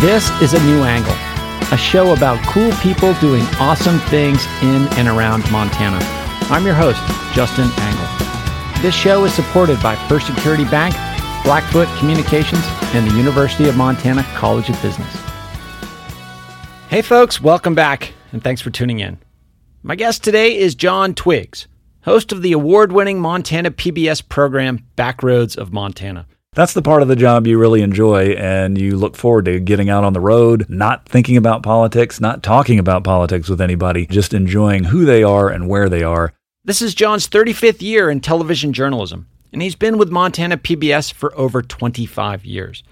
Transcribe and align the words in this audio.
This 0.00 0.30
is 0.40 0.54
A 0.54 0.64
New 0.64 0.84
Angle, 0.84 1.10
a 1.72 1.76
show 1.76 2.12
about 2.12 2.40
cool 2.46 2.70
people 2.74 3.14
doing 3.14 3.42
awesome 3.58 3.98
things 3.98 4.46
in 4.62 4.86
and 4.96 5.08
around 5.08 5.50
Montana. 5.50 5.98
I'm 6.52 6.64
your 6.64 6.76
host, 6.76 7.00
Justin 7.34 7.68
Angle. 7.78 8.80
This 8.80 8.94
show 8.94 9.24
is 9.24 9.34
supported 9.34 9.82
by 9.82 9.96
First 10.06 10.28
Security 10.28 10.62
Bank, 10.66 10.94
Blackfoot 11.42 11.88
Communications, 11.98 12.62
and 12.94 13.10
the 13.10 13.16
University 13.16 13.68
of 13.68 13.76
Montana 13.76 14.22
College 14.36 14.70
of 14.70 14.80
Business. 14.80 15.12
Hey, 16.88 17.02
folks, 17.02 17.40
welcome 17.40 17.74
back, 17.74 18.12
and 18.30 18.40
thanks 18.40 18.60
for 18.60 18.70
tuning 18.70 19.00
in. 19.00 19.18
My 19.82 19.96
guest 19.96 20.22
today 20.22 20.56
is 20.56 20.76
John 20.76 21.12
Twiggs, 21.12 21.66
host 22.02 22.30
of 22.30 22.42
the 22.42 22.52
award 22.52 22.92
winning 22.92 23.18
Montana 23.18 23.72
PBS 23.72 24.28
program, 24.28 24.86
Backroads 24.96 25.56
of 25.56 25.72
Montana. 25.72 26.28
That's 26.54 26.72
the 26.72 26.82
part 26.82 27.02
of 27.02 27.08
the 27.08 27.16
job 27.16 27.46
you 27.46 27.58
really 27.58 27.82
enjoy, 27.82 28.30
and 28.32 28.78
you 28.78 28.96
look 28.96 29.16
forward 29.16 29.44
to 29.44 29.60
getting 29.60 29.90
out 29.90 30.02
on 30.02 30.12
the 30.12 30.20
road, 30.20 30.66
not 30.68 31.06
thinking 31.08 31.36
about 31.36 31.62
politics, 31.62 32.20
not 32.20 32.42
talking 32.42 32.78
about 32.78 33.04
politics 33.04 33.48
with 33.48 33.60
anybody, 33.60 34.06
just 34.06 34.34
enjoying 34.34 34.84
who 34.84 35.04
they 35.04 35.22
are 35.22 35.48
and 35.50 35.68
where 35.68 35.88
they 35.88 36.02
are. 36.02 36.32
This 36.64 36.82
is 36.82 36.94
John's 36.94 37.28
35th 37.28 37.80
year 37.80 38.10
in 38.10 38.20
television 38.20 38.72
journalism, 38.72 39.28
and 39.52 39.62
he's 39.62 39.76
been 39.76 39.98
with 39.98 40.10
Montana 40.10 40.56
PBS 40.56 41.12
for 41.12 41.36
over 41.38 41.62
25 41.62 42.44
years. 42.44 42.82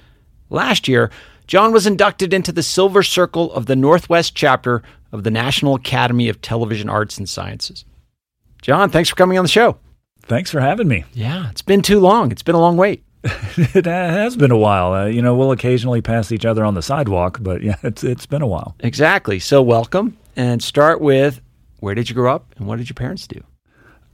Last 0.48 0.87
year, 0.87 1.10
John 1.46 1.73
was 1.73 1.87
inducted 1.87 2.32
into 2.32 2.52
the 2.52 2.62
Silver 2.62 3.02
Circle 3.02 3.52
of 3.52 3.66
the 3.66 3.77
Northwest 3.77 4.34
chapter 4.34 4.82
of 5.12 5.24
the 5.24 5.30
National 5.30 5.74
Academy 5.74 6.29
of 6.29 6.41
Television 6.41 6.88
Arts 6.88 7.18
and 7.18 7.29
Sciences. 7.29 7.84
John, 8.62 8.91
thanks 8.91 9.09
for 9.09 9.16
coming 9.16 9.38
on 9.38 9.45
the 9.45 9.48
show. 9.48 9.79
Thanks 10.23 10.51
for 10.51 10.60
having 10.60 10.88
me. 10.88 11.04
Yeah, 11.15 11.51
it's 11.51 11.62
been 11.62 11.82
too 11.82 12.01
long. 12.01 12.32
It's 12.32 12.43
been 12.43 12.54
a 12.54 12.60
long 12.60 12.76
wait. 12.76 13.04
it 13.24 13.86
has 13.86 14.36
been 14.36 14.50
a 14.50 14.56
while. 14.56 14.92
Uh, 14.92 15.06
you 15.06 15.22
know, 15.22 15.34
we'll 15.34 15.52
occasionally 15.52 16.00
pass 16.00 16.30
each 16.32 16.45
other 16.45 16.64
on 16.64 16.74
the 16.74 16.82
sidewalk, 16.82 17.38
but 17.40 17.62
yeah, 17.62 17.76
it's 17.82 18.04
it's 18.04 18.26
been 18.26 18.42
a 18.42 18.46
while. 18.46 18.76
Exactly. 18.80 19.38
So 19.38 19.62
welcome 19.62 20.16
and 20.36 20.62
start 20.62 21.00
with 21.00 21.40
where 21.80 21.95
did 21.95 22.08
you 22.08 22.14
grow 22.14 22.34
up 22.34 22.54
and 22.56 22.66
what 22.66 22.76
did 22.76 22.88
your 22.88 22.95
parents 22.95 23.26
do? 23.26 23.42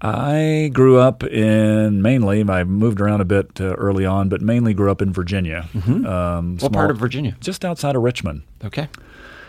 I 0.05 0.71
grew 0.73 0.99
up 0.99 1.23
in 1.23 2.03
mainly. 2.03 2.43
I 2.43 2.65
moved 2.65 3.01
around 3.01 3.21
a 3.21 3.25
bit 3.25 3.61
uh, 3.61 3.75
early 3.75 4.05
on, 4.05 4.29
but 4.29 4.41
mainly 4.41 4.75
grew 4.75 4.91
up 4.91 5.01
in 5.01 5.13
Virginia. 5.13 5.69
Mm-hmm. 5.73 6.05
Um, 6.07 6.59
what 6.59 6.73
part 6.73 6.91
of 6.91 6.99
Virginia? 6.99 7.37
Just 7.41 7.65
outside 7.65 7.95
of 7.95 8.03
Richmond. 8.03 8.43
Okay. 8.65 8.89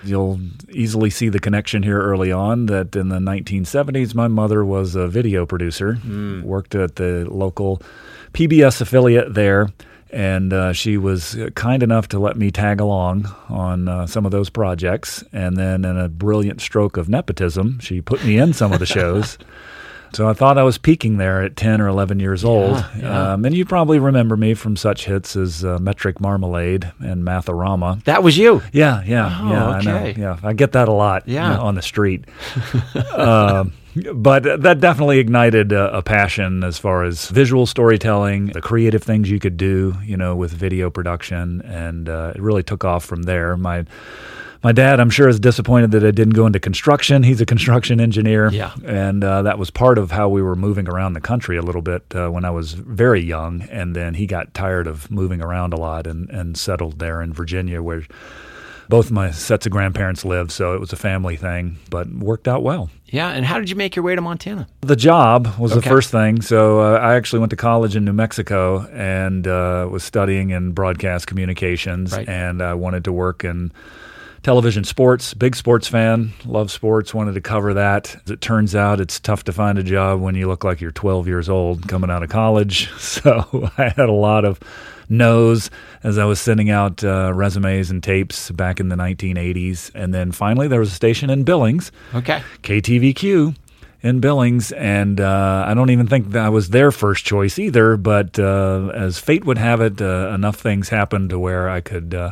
You'll 0.04 0.40
easily 0.70 1.10
see 1.10 1.30
the 1.30 1.40
connection 1.40 1.82
here 1.82 2.00
early 2.00 2.32
on 2.32 2.68
that 2.68 2.96
in 2.96 3.10
the 3.10 3.20
1970s, 3.20 4.14
my 4.14 4.28
mother 4.28 4.64
was 4.64 4.96
a 4.96 5.08
video 5.08 5.46
producer, 5.46 5.96
mm. 5.96 6.44
worked 6.44 6.76
at 6.76 6.98
the 6.98 7.26
local 7.32 7.82
PBS 8.34 8.82
affiliate 8.82 9.34
there. 9.34 9.70
And 10.12 10.54
uh, 10.54 10.74
she 10.74 10.98
was 10.98 11.36
kind 11.56 11.82
enough 11.82 12.10
to 12.10 12.20
let 12.20 12.38
me 12.38 12.52
tag 12.52 12.80
along 12.80 13.26
on 13.50 13.88
uh, 13.88 14.06
some 14.06 14.28
of 14.28 14.32
those 14.32 14.48
projects. 14.48 15.24
And 15.34 15.58
then, 15.58 15.86
in 15.86 15.98
a 15.98 16.08
brilliant 16.08 16.62
stroke 16.62 16.98
of 16.98 17.10
nepotism, 17.10 17.80
she 17.80 18.00
put 18.00 18.24
me 18.24 18.38
in 18.38 18.54
some 18.54 18.72
of 18.74 18.80
the 18.80 18.86
shows. 18.86 19.40
So 20.14 20.30
I 20.30 20.34
thought 20.34 20.60
I 20.60 20.64
was 20.64 20.78
peaking 20.78 21.18
there 21.18 21.42
at 21.42 21.56
10 21.56 21.82
or 21.82 21.88
11 21.88 22.20
years 22.20 22.46
old. 22.46 22.78
Yeah, 22.78 22.98
yeah. 23.00 23.34
Um, 23.34 23.46
and 23.46 23.56
you 23.56 23.66
probably 23.66 23.98
remember 23.98 24.38
me 24.38 24.54
from 24.54 24.76
such 24.76 25.06
hits 25.06 25.36
as 25.36 25.66
uh, 25.66 25.80
Metric 25.80 26.22
Marmalade 26.22 26.92
and 27.00 27.26
Math-O-Rama. 27.26 28.00
That 28.06 28.22
was 28.22 28.38
you? 28.38 28.62
Yeah, 28.72 29.04
yeah, 29.06 29.40
oh, 29.42 29.50
yeah. 29.50 29.78
Okay. 29.78 29.90
I 29.90 30.14
know. 30.14 30.14
Yeah, 30.16 30.40
I 30.44 30.54
get 30.54 30.74
that 30.74 30.88
a 30.88 30.92
lot 30.92 31.28
yeah. 31.28 31.50
You 31.50 31.58
know, 31.58 31.64
on 31.64 31.76
the 31.76 31.82
street. 31.82 32.26
um, 33.14 33.74
but 34.14 34.44
that 34.44 34.80
definitely 34.80 35.20
ignited 35.20 35.72
a, 35.72 35.98
a, 35.98 36.02
passion 36.02 36.64
as 36.64 36.78
far 36.78 37.04
as 37.04 37.28
visual 37.28 37.66
storytelling, 37.66 38.48
the 38.48 38.62
creative 38.62 39.04
things 39.04 39.30
you 39.30 39.40
could 39.40 39.58
do, 39.58 39.96
you 40.04 40.18
know, 40.18 40.36
with 40.36 40.52
video 40.52 40.90
production, 40.90 41.62
and 41.62 42.10
uh, 42.10 42.34
it 42.36 42.42
really 42.42 42.64
took 42.64 42.84
off 42.84 43.06
from 43.06 43.24
there. 43.24 43.56
My 43.58 43.86
my 44.64 44.72
dad, 44.72 45.02
I'm 45.02 45.10
sure, 45.10 45.28
is 45.28 45.42
disappointed 45.42 45.92
that 45.92 46.06
I 46.06 46.12
didn't 46.12 46.36
go 46.36 46.46
into 46.46 46.60
construction. 46.60 47.22
He's 47.24 47.42
a 47.42 47.46
construction 47.46 48.00
engineer, 48.00 48.50
yeah, 48.50 48.74
and 48.86 49.24
uh, 49.24 49.42
that 49.44 49.60
was 49.60 49.70
part 49.70 49.98
of 49.98 50.12
how 50.12 50.30
we 50.30 50.42
were 50.42 50.56
moving 50.56 50.88
around 50.88 51.14
the 51.14 51.22
country 51.22 51.58
a 51.58 51.62
little 51.62 51.82
bit 51.82 52.04
uh, 52.16 52.30
when 52.30 52.46
I 52.46 52.52
was 52.52 52.74
very 52.74 53.22
young. 53.22 53.64
And 53.64 53.96
then 53.96 54.14
he 54.16 54.26
got 54.26 54.54
tired 54.54 54.88
of 54.88 55.12
moving 55.12 55.42
around 55.42 55.74
a 55.74 55.78
lot 55.78 56.08
and 56.08 56.30
and 56.30 56.58
settled 56.58 57.00
there 57.00 57.22
in 57.22 57.34
Virginia, 57.34 57.82
where 57.82 58.04
both 58.90 59.12
my 59.12 59.32
sets 59.32 59.66
of 59.66 59.72
grandparents 59.72 60.26
lived, 60.26 60.52
so 60.52 60.74
it 60.74 60.80
was 60.80 60.94
a 60.94 60.98
family 60.98 61.36
thing, 61.36 61.78
but 61.90 62.08
worked 62.10 62.48
out 62.48 62.64
well. 62.64 62.90
Yeah, 63.14 63.30
and 63.30 63.46
how 63.46 63.60
did 63.60 63.70
you 63.70 63.76
make 63.76 63.96
your 63.96 64.02
way 64.02 64.16
to 64.16 64.22
Montana? 64.22 64.68
The 64.82 64.96
job 64.96 65.60
was 65.60 65.72
okay. 65.72 65.82
the 65.82 65.88
first 65.88 66.10
thing. 66.10 66.42
So 66.42 66.80
uh, 66.80 66.98
I 66.98 67.14
actually 67.14 67.42
went 67.42 67.52
to 67.52 67.56
college 67.56 67.96
in 67.96 68.04
New 68.06 68.12
Mexico 68.12 68.88
and 68.92 69.46
uh, 69.46 69.88
was 69.90 70.04
studying 70.04 70.50
in 70.50 70.72
broadcast 70.72 71.28
communications, 71.28 72.12
right. 72.12 72.28
and 72.28 72.60
I 72.60 72.74
wanted 72.74 73.04
to 73.04 73.12
work 73.12 73.46
in 73.46 73.72
television 74.42 74.84
sports. 74.84 75.36
Big 75.36 75.56
sports 75.56 75.88
fan, 75.88 76.34
love 76.44 76.72
sports. 76.72 77.14
Wanted 77.14 77.36
to 77.36 77.42
cover 77.42 77.76
that. 77.76 78.16
As 78.26 78.32
it 78.32 78.42
turns 78.42 78.74
out, 78.74 79.00
it's 79.00 79.20
tough 79.20 79.44
to 79.44 79.54
find 79.54 79.78
a 79.78 79.84
job 79.84 80.20
when 80.20 80.34
you 80.34 80.48
look 80.48 80.64
like 80.64 80.82
you're 80.82 80.90
12 80.90 81.28
years 81.28 81.50
old 81.50 81.88
coming 81.88 82.10
out 82.10 82.24
of 82.24 82.30
college. 82.30 82.90
So 82.98 83.70
I 83.78 83.90
had 83.90 84.10
a 84.10 84.12
lot 84.12 84.44
of 84.44 84.60
no's 85.10 85.70
as 86.04 86.18
I 86.18 86.26
was 86.26 86.40
sending 86.40 86.70
out 86.70 87.04
uh, 87.04 87.32
resumes 87.34 87.90
and 87.92 88.02
tapes 88.04 88.52
back 88.52 88.80
in 88.80 88.90
the 88.90 88.96
1980s. 88.96 89.92
And 89.96 90.14
then 90.14 90.32
finally, 90.32 90.68
there 90.68 90.80
was 90.80 90.92
a 90.92 90.96
station 90.96 91.30
in 91.30 91.44
Billings. 91.44 91.92
Okay. 92.14 92.42
KTVQ 92.62 93.56
in 94.04 94.20
Billings, 94.20 94.74
and 94.74 95.22
uh, 95.22 95.64
I 95.66 95.74
don't 95.74 95.90
even 95.90 96.08
think 96.08 96.32
that 96.32 96.50
was 96.50 96.70
their 96.70 96.92
first 96.92 97.26
choice 97.26 97.58
either. 97.58 97.96
But 97.96 98.38
uh, 98.38 98.92
as 98.94 99.18
fate 99.18 99.46
would 99.46 99.58
have 99.58 99.80
it, 99.82 100.02
uh, 100.02 100.32
enough 100.36 100.58
things 100.58 100.90
happened 100.90 101.30
to 101.30 101.40
where 101.40 101.70
I 101.70 101.80
could 101.80 102.14
uh, 102.14 102.32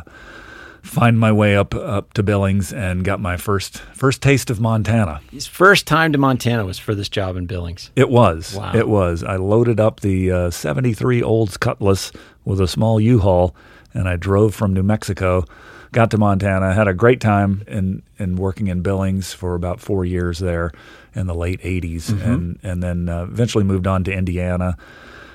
find 0.82 1.18
my 1.18 1.32
way 1.32 1.56
up 1.56 1.74
up 1.74 2.12
to 2.12 2.22
Billings 2.22 2.72
and 2.72 3.04
got 3.04 3.20
my 3.20 3.38
first 3.38 3.78
first 3.94 4.20
taste 4.20 4.50
of 4.50 4.60
Montana. 4.60 5.20
His 5.30 5.46
first 5.46 5.86
time 5.86 6.12
to 6.12 6.18
Montana 6.18 6.66
was 6.66 6.78
for 6.78 6.94
this 6.94 7.08
job 7.08 7.36
in 7.36 7.46
Billings. 7.46 7.90
It 7.96 8.10
was. 8.10 8.54
Wow. 8.54 8.72
It 8.74 8.88
was. 8.88 9.24
I 9.24 9.36
loaded 9.36 9.80
up 9.80 10.00
the 10.00 10.30
uh, 10.30 10.50
73 10.50 11.22
Olds 11.22 11.56
Cutlass 11.56 12.12
with 12.44 12.60
a 12.60 12.68
small 12.68 13.00
U-Haul 13.00 13.54
and 13.94 14.08
I 14.08 14.16
drove 14.16 14.54
from 14.54 14.72
New 14.72 14.82
Mexico, 14.82 15.44
got 15.92 16.10
to 16.12 16.18
Montana, 16.18 16.72
had 16.72 16.88
a 16.88 16.94
great 16.94 17.20
time 17.20 17.62
in 17.66 18.02
in 18.18 18.36
working 18.36 18.68
in 18.68 18.82
Billings 18.82 19.32
for 19.32 19.54
about 19.54 19.80
4 19.80 20.04
years 20.04 20.38
there 20.38 20.72
in 21.14 21.26
the 21.26 21.34
late 21.34 21.60
80s 21.60 22.10
mm-hmm. 22.10 22.30
and 22.30 22.58
and 22.62 22.82
then 22.82 23.08
uh, 23.08 23.24
eventually 23.24 23.64
moved 23.64 23.86
on 23.86 24.04
to 24.04 24.12
Indiana 24.12 24.76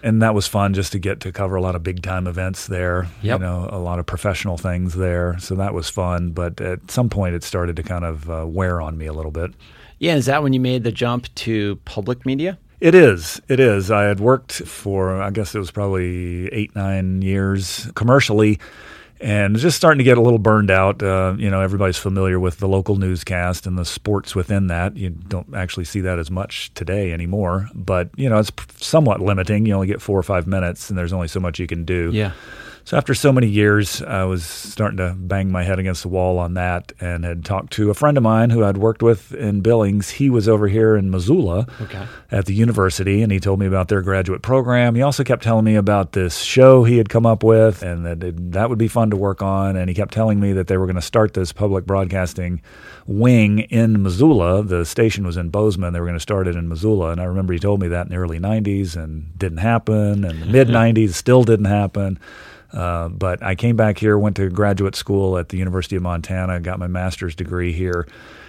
and 0.03 0.21
that 0.21 0.33
was 0.33 0.47
fun 0.47 0.73
just 0.73 0.91
to 0.91 0.99
get 0.99 1.19
to 1.21 1.31
cover 1.31 1.55
a 1.55 1.61
lot 1.61 1.75
of 1.75 1.83
big 1.83 2.01
time 2.01 2.27
events 2.27 2.67
there. 2.67 3.07
Yep. 3.21 3.39
You 3.39 3.45
know, 3.45 3.69
a 3.71 3.79
lot 3.79 3.99
of 3.99 4.05
professional 4.05 4.57
things 4.57 4.93
there. 4.93 5.37
So 5.39 5.55
that 5.55 5.73
was 5.73 5.89
fun. 5.89 6.31
But 6.31 6.61
at 6.61 6.91
some 6.91 7.09
point, 7.09 7.35
it 7.35 7.43
started 7.43 7.75
to 7.77 7.83
kind 7.83 8.05
of 8.05 8.29
uh, 8.29 8.45
wear 8.47 8.79
on 8.81 8.97
me 8.97 9.07
a 9.07 9.13
little 9.13 9.31
bit. 9.31 9.53
Yeah, 9.99 10.15
is 10.15 10.27
that 10.27 10.43
when 10.43 10.53
you 10.53 10.59
made 10.59 10.83
the 10.83 10.91
jump 10.91 11.33
to 11.35 11.77
public 11.85 12.25
media? 12.25 12.59
It 12.79 12.93
is. 12.93 13.41
It 13.47 13.59
is. 13.59 13.89
I 13.89 14.03
had 14.03 14.19
worked 14.19 14.53
for, 14.53 15.21
I 15.21 15.31
guess 15.31 15.55
it 15.55 15.59
was 15.59 15.71
probably 15.71 16.47
eight, 16.53 16.75
nine 16.75 17.21
years 17.21 17.89
commercially 17.95 18.59
and 19.19 19.57
just 19.57 19.77
starting 19.77 19.97
to 19.97 20.03
get 20.03 20.17
a 20.17 20.21
little 20.21 20.39
burned 20.39 20.69
out. 20.69 21.01
Uh, 21.01 21.35
you 21.37 21.49
know, 21.49 21.61
everybody's 21.61 21.97
familiar 21.97 22.39
with 22.39 22.59
the 22.59 22.67
local 22.67 22.95
newscast 22.95 23.65
and 23.65 23.77
the 23.77 23.85
sports 23.85 24.35
within 24.35 24.67
that. 24.67 24.95
You 24.95 25.09
don't 25.09 25.55
actually 25.55 25.85
see 25.85 26.01
that 26.01 26.19
as 26.19 26.29
much 26.29 26.71
today 26.75 27.11
anymore, 27.11 27.69
but 27.73 28.09
you 28.15 28.29
know, 28.29 28.37
it's 28.37 28.51
somewhat 28.77 29.21
limiting. 29.21 29.65
You 29.65 29.73
only 29.73 29.87
get 29.87 30.01
four 30.01 30.19
or 30.19 30.23
five 30.23 30.45
minutes, 30.47 30.89
and 30.89 30.97
there's 30.97 31.13
only 31.13 31.27
so 31.27 31.39
much 31.39 31.59
you 31.59 31.67
can 31.67 31.83
do. 31.83 32.11
Yeah. 32.13 32.33
So 32.87 32.95
after 32.95 33.13
so 33.13 33.33
many 33.33 33.47
years, 33.47 34.01
I 34.01 34.23
was 34.23 34.45
starting 34.45 34.95
to 34.95 35.13
bang 35.13 35.51
my 35.51 35.63
head 35.63 35.77
against 35.77 36.03
the 36.03 36.07
wall 36.07 36.39
on 36.39 36.53
that, 36.53 36.93
and 37.01 37.25
had 37.25 37.43
talked 37.43 37.73
to 37.73 37.89
a 37.89 37.93
friend 37.93 38.15
of 38.15 38.23
mine 38.23 38.49
who 38.49 38.63
I'd 38.63 38.77
worked 38.77 39.03
with 39.03 39.33
in 39.33 39.59
Billings. 39.59 40.11
He 40.11 40.29
was 40.29 40.47
over 40.47 40.69
here 40.69 40.95
in 40.95 41.11
Missoula 41.11 41.67
okay. 41.81 42.07
at 42.31 42.45
the 42.45 42.53
university, 42.53 43.21
and 43.21 43.29
he 43.29 43.41
told 43.41 43.59
me 43.59 43.65
about 43.65 43.89
their 43.89 44.01
graduate 44.01 44.41
program. 44.41 44.95
He 44.95 45.01
also 45.01 45.25
kept 45.25 45.43
telling 45.43 45.65
me 45.65 45.75
about 45.75 46.13
this 46.13 46.39
show 46.43 46.85
he 46.85 46.97
had 46.97 47.09
come 47.09 47.25
up 47.25 47.43
with, 47.43 47.83
and 47.83 48.05
that 48.05 48.23
it, 48.23 48.53
that 48.53 48.69
would 48.69 48.79
be 48.79 48.87
fun 48.87 49.09
to 49.09 49.17
work 49.17 49.41
on. 49.41 49.75
And 49.75 49.89
he 49.89 49.93
kept 49.93 50.13
telling 50.13 50.39
me 50.39 50.53
that 50.53 50.67
they 50.67 50.77
were 50.77 50.85
going 50.85 50.95
to 50.95 51.01
start 51.01 51.33
this 51.33 51.51
public 51.51 51.85
broadcasting 51.85 52.61
wing 53.05 53.59
in 53.59 54.01
Missoula. 54.01 54.63
The 54.63 54.85
station 54.85 55.25
was 55.25 55.35
in 55.35 55.49
Bozeman. 55.49 55.91
They 55.91 55.99
were 55.99 56.05
going 56.05 56.15
to 56.15 56.21
start 56.21 56.47
it 56.47 56.55
in 56.55 56.69
Missoula, 56.69 57.09
and 57.09 57.19
I 57.19 57.25
remember 57.25 57.51
he 57.51 57.59
told 57.59 57.81
me 57.81 57.89
that 57.89 58.05
in 58.05 58.13
the 58.13 58.15
early 58.15 58.39
'90s, 58.39 58.95
and 58.95 59.37
didn't 59.37 59.57
happen. 59.57 60.23
And 60.23 60.41
the 60.41 60.45
mid 60.45 60.69
'90s 60.69 61.15
still 61.15 61.43
didn't 61.43 61.65
happen. 61.65 62.17
Uh, 62.71 63.09
but 63.09 63.41
I 63.41 63.55
came 63.55 63.75
back 63.75 63.97
here, 63.97 64.17
went 64.17 64.35
to 64.37 64.49
graduate 64.49 64.95
school 64.95 65.37
at 65.37 65.49
the 65.49 65.57
University 65.57 65.95
of 65.95 66.01
Montana, 66.01 66.59
got 66.59 66.79
my 66.79 66.87
master's 66.87 67.35
degree 67.35 67.71
here. 67.71 68.07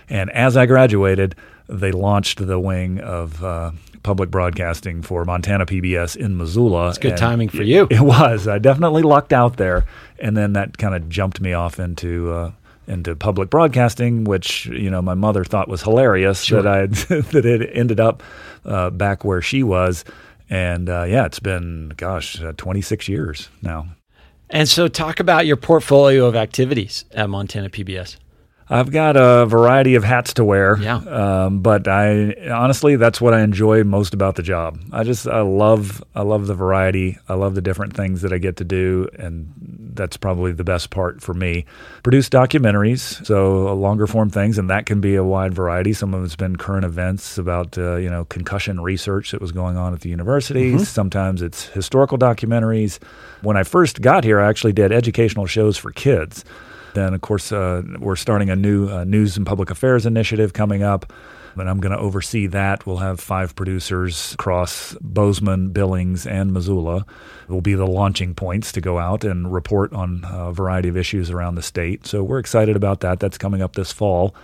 And 0.09 0.31
as 0.31 0.57
I 0.57 0.67
graduated, 0.67 1.35
they 1.69 1.93
launched 1.93 2.45
the 2.45 2.59
wing 2.59 2.99
of 3.01 3.45
uh, 3.45 3.73
public 4.03 4.31
broadcasting 4.31 5.03
for 5.03 5.25
Montana 5.25 5.67
PBS 5.67 6.17
in 6.17 6.37
Missoula. 6.37 6.89
It's 6.89 6.99
good 6.99 7.17
timing 7.17 7.49
for 7.49 7.63
you. 7.63 7.87
It 7.91 8.01
was. 8.01 8.49
I 8.49 8.59
definitely 8.59 9.03
lucked 9.03 9.33
out 9.33 9.57
there. 9.57 9.85
And 10.19 10.37
then 10.37 10.55
that 10.55 10.79
kind 10.79 10.95
of 10.95 11.09
jumped 11.09 11.41
me 11.41 11.53
off 11.53 11.79
into. 11.79 12.33
Uh, 12.33 12.53
into 12.87 13.15
public 13.15 13.51
broadcasting, 13.51 14.25
which 14.25 14.65
you 14.65 14.89
know 14.89 15.03
my 15.03 15.13
mother 15.13 15.45
thought 15.45 15.69
was 15.69 15.83
hilarious 15.83 16.43
sure. 16.43 16.63
that 16.63 16.75
I 16.75 16.87
that 17.33 17.45
it 17.45 17.71
ended 17.75 18.01
up 18.01 18.23
uh, 18.65 18.89
back 18.89 19.27
where 19.27 19.43
she 19.43 19.63
was, 19.63 20.07
and 20.49 20.89
uh, 20.89 21.05
yeah, 21.05 21.27
it's 21.27 21.39
been 21.39 21.93
gosh, 21.99 22.43
uh, 22.43 22.55
26 22.57 23.07
years 23.07 23.51
now. 23.61 23.89
And 24.51 24.69
so, 24.69 24.89
talk 24.89 25.21
about 25.21 25.47
your 25.47 25.57
portfolio 25.57 26.27
of 26.27 26.35
activities 26.35 27.05
at 27.13 27.29
Montana 27.29 27.69
PBS. 27.69 28.17
I've 28.71 28.91
got 28.91 29.17
a 29.17 29.47
variety 29.47 29.95
of 29.95 30.05
hats 30.05 30.35
to 30.35 30.45
wear. 30.45 30.77
Yeah. 30.79 30.97
Um, 30.97 31.61
but 31.61 31.89
I 31.89 32.35
honestly, 32.51 32.97
that's 32.97 33.21
what 33.21 33.33
I 33.33 33.41
enjoy 33.41 33.83
most 33.85 34.15
about 34.15 34.37
the 34.37 34.43
job. 34.43 34.79
I 34.93 35.05
just 35.05 35.27
I 35.27 35.41
love 35.41 36.03
I 36.15 36.23
love 36.23 36.47
the 36.47 36.55
variety. 36.55 37.19
I 37.29 37.35
love 37.35 37.55
the 37.55 37.63
different 37.63 37.97
things 37.97 38.23
that 38.23 38.33
I 38.33 38.39
get 38.39 38.57
to 38.57 38.65
do, 38.65 39.09
and 39.19 39.53
that's 39.95 40.17
probably 40.17 40.53
the 40.53 40.65
best 40.65 40.91
part 40.91 41.23
for 41.23 41.35
me. 41.35 41.65
Produce 42.03 42.29
documentaries, 42.29 43.25
so 43.27 43.75
longer 43.75 44.07
form 44.07 44.31
things, 44.31 44.59
and 44.59 44.69
that 44.71 44.87
can 44.87 45.01
be 45.01 45.15
a 45.15 45.25
wide 45.25 45.55
variety. 45.55 45.93
Some 45.93 46.13
of 46.13 46.23
it's 46.25 46.37
been 46.37 46.57
current 46.57 46.85
events 46.85 47.39
about 47.39 47.79
uh, 47.79 47.97
you 47.97 48.11
know 48.11 48.27
concussion 48.27 48.81
research 48.81 49.31
that 49.31 49.41
was 49.41 49.53
going 49.53 49.77
on 49.77 49.95
at 49.95 50.01
the 50.01 50.11
university. 50.11 50.73
Mm-hmm. 50.73 50.85
Sometimes 50.85 51.41
it's 51.41 51.67
historical 51.69 52.19
documentaries. 52.19 53.03
When 53.41 53.57
I 53.57 53.63
first 53.63 54.03
got 54.03 54.25
here, 54.25 54.41
I 54.41 54.49
actually 54.49 54.73
did 54.75 54.93
educational 54.93 55.47
shows 55.47 55.79
for 55.79 55.91
kids. 55.91 56.45
Then, 56.99 57.15
of 57.15 57.21
course, 57.21 57.53
uh, 57.53 57.83
we're 58.01 58.17
starting 58.17 58.51
a 58.51 58.57
new 58.57 58.89
uh, 58.89 59.05
news 59.05 59.37
and 59.37 59.47
public 59.47 59.71
affairs 59.71 60.05
initiative 60.05 60.53
coming 60.53 60.83
up, 60.83 61.13
and 61.55 61.71
I'm 61.71 61.79
going 61.79 61.97
to 61.97 61.99
oversee 61.99 62.49
that. 62.49 62.87
We'll 62.87 62.97
have 62.97 63.21
five 63.21 63.55
producers 63.55 64.35
across 64.35 64.97
Bozeman, 65.01 65.69
Billings, 65.71 66.27
and 66.27 66.53
Missoula. 66.53 67.07
It 67.49 67.53
Will 67.53 67.61
be 67.61 67.75
the 67.75 67.87
launching 67.87 68.35
points 68.35 68.73
to 68.73 68.81
go 68.81 68.99
out 68.99 69.23
and 69.23 69.55
report 69.55 69.93
on 69.93 70.25
a 70.29 70.53
variety 70.53 70.89
of 70.89 70.97
issues 70.97 71.31
around 71.31 71.55
the 71.55 71.63
state. 71.63 72.05
So 72.05 72.25
we're 72.25 72.41
excited 72.41 72.75
about 72.75 72.99
that. 73.01 73.21
That's 73.21 73.39
coming 73.39 73.63
up 73.63 73.77
this 73.77 73.93
fall. 73.93 74.35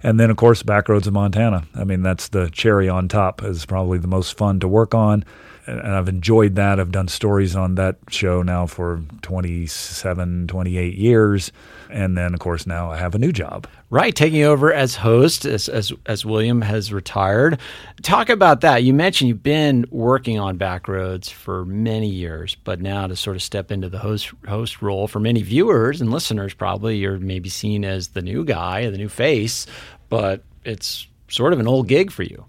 And 0.00 0.20
then, 0.20 0.30
of 0.30 0.36
course, 0.36 0.62
Backroads 0.62 1.08
of 1.08 1.14
Montana. 1.14 1.66
I 1.74 1.82
mean, 1.82 2.02
that's 2.02 2.28
the 2.28 2.48
cherry 2.50 2.88
on 2.88 3.08
top. 3.08 3.42
is 3.42 3.66
probably 3.66 3.98
the 3.98 4.06
most 4.06 4.36
fun 4.36 4.60
to 4.60 4.68
work 4.68 4.94
on 4.94 5.24
and 5.66 5.94
I've 5.94 6.08
enjoyed 6.08 6.56
that. 6.56 6.78
I've 6.78 6.92
done 6.92 7.08
stories 7.08 7.56
on 7.56 7.76
that 7.76 7.96
show 8.10 8.42
now 8.42 8.66
for 8.66 9.02
27, 9.22 10.46
28 10.46 10.94
years. 10.94 11.52
And 11.90 12.18
then, 12.18 12.34
of 12.34 12.40
course, 12.40 12.66
now 12.66 12.90
I 12.90 12.98
have 12.98 13.14
a 13.14 13.18
new 13.18 13.32
job. 13.32 13.66
Right, 13.88 14.14
taking 14.14 14.42
over 14.42 14.72
as 14.72 14.96
host 14.96 15.44
as, 15.46 15.68
as, 15.68 15.92
as 16.06 16.24
William 16.24 16.60
has 16.60 16.92
retired. 16.92 17.60
Talk 18.02 18.28
about 18.28 18.60
that. 18.62 18.82
You 18.82 18.92
mentioned 18.92 19.28
you've 19.28 19.42
been 19.42 19.86
working 19.90 20.38
on 20.38 20.58
Backroads 20.58 21.30
for 21.30 21.64
many 21.64 22.08
years, 22.08 22.56
but 22.64 22.80
now 22.80 23.06
to 23.06 23.16
sort 23.16 23.36
of 23.36 23.42
step 23.42 23.70
into 23.70 23.88
the 23.88 23.98
host 23.98 24.32
host 24.48 24.82
role 24.82 25.06
for 25.06 25.20
many 25.20 25.42
viewers 25.42 26.00
and 26.00 26.10
listeners, 26.10 26.52
probably 26.52 26.96
you're 26.96 27.18
maybe 27.18 27.48
seen 27.48 27.84
as 27.84 28.08
the 28.08 28.22
new 28.22 28.44
guy, 28.44 28.90
the 28.90 28.98
new 28.98 29.08
face, 29.08 29.66
but 30.08 30.42
it's 30.64 31.06
sort 31.28 31.52
of 31.52 31.60
an 31.60 31.68
old 31.68 31.86
gig 31.86 32.10
for 32.10 32.24
you. 32.24 32.44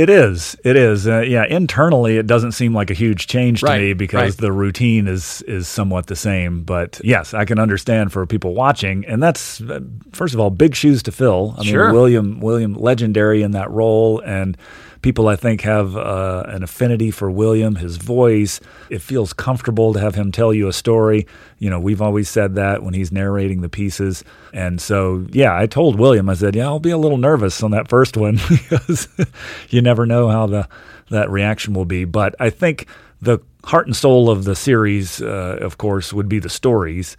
It 0.00 0.08
is. 0.08 0.56
It 0.64 0.76
is. 0.76 1.06
Uh, 1.06 1.20
yeah. 1.20 1.44
Internally, 1.44 2.16
it 2.16 2.26
doesn't 2.26 2.52
seem 2.52 2.72
like 2.72 2.90
a 2.90 2.94
huge 2.94 3.26
change 3.26 3.60
to 3.60 3.66
right, 3.66 3.80
me 3.82 3.92
because 3.92 4.32
right. 4.32 4.38
the 4.38 4.50
routine 4.50 5.06
is 5.06 5.42
is 5.42 5.68
somewhat 5.68 6.06
the 6.06 6.16
same. 6.16 6.62
But 6.62 6.98
yes, 7.04 7.34
I 7.34 7.44
can 7.44 7.58
understand 7.58 8.10
for 8.10 8.24
people 8.24 8.54
watching, 8.54 9.04
and 9.04 9.22
that's 9.22 9.60
uh, 9.60 9.80
first 10.12 10.32
of 10.32 10.40
all 10.40 10.48
big 10.48 10.74
shoes 10.74 11.02
to 11.02 11.12
fill. 11.12 11.54
I 11.58 11.64
sure. 11.64 11.84
mean, 11.84 11.94
William 11.94 12.40
William 12.40 12.72
legendary 12.72 13.42
in 13.42 13.50
that 13.50 13.70
role, 13.70 14.20
and 14.20 14.56
people 15.02 15.28
I 15.28 15.36
think 15.36 15.62
have 15.62 15.96
uh, 15.96 16.44
an 16.46 16.62
affinity 16.62 17.10
for 17.10 17.30
William, 17.30 17.76
his 17.76 17.96
voice. 17.96 18.60
It 18.90 19.00
feels 19.00 19.32
comfortable 19.32 19.92
to 19.94 20.00
have 20.00 20.14
him 20.14 20.32
tell 20.32 20.52
you 20.52 20.68
a 20.68 20.72
story. 20.72 21.26
You 21.58 21.70
know, 21.70 21.80
we've 21.80 22.02
always 22.02 22.28
said 22.28 22.54
that 22.56 22.82
when 22.82 22.94
he's 22.94 23.12
narrating 23.12 23.60
the 23.60 23.68
pieces. 23.68 24.24
And 24.52 24.80
so, 24.80 25.26
yeah, 25.30 25.56
I 25.56 25.66
told 25.66 25.98
William, 25.98 26.28
I 26.28 26.34
said, 26.34 26.54
yeah, 26.54 26.66
I'll 26.66 26.78
be 26.78 26.90
a 26.90 26.98
little 26.98 27.18
nervous 27.18 27.62
on 27.62 27.70
that 27.72 27.88
first 27.88 28.16
one 28.16 28.38
because 28.48 29.08
you 29.70 29.82
never 29.82 30.06
know 30.06 30.28
how 30.28 30.46
the 30.46 30.68
that 31.10 31.28
reaction 31.28 31.74
will 31.74 31.84
be. 31.84 32.04
But 32.04 32.36
I 32.38 32.50
think 32.50 32.86
the 33.20 33.40
heart 33.64 33.86
and 33.86 33.96
soul 33.96 34.30
of 34.30 34.44
the 34.44 34.54
series, 34.54 35.20
uh, 35.20 35.58
of 35.60 35.76
course, 35.76 36.12
would 36.12 36.28
be 36.28 36.38
the 36.38 36.48
stories 36.48 37.16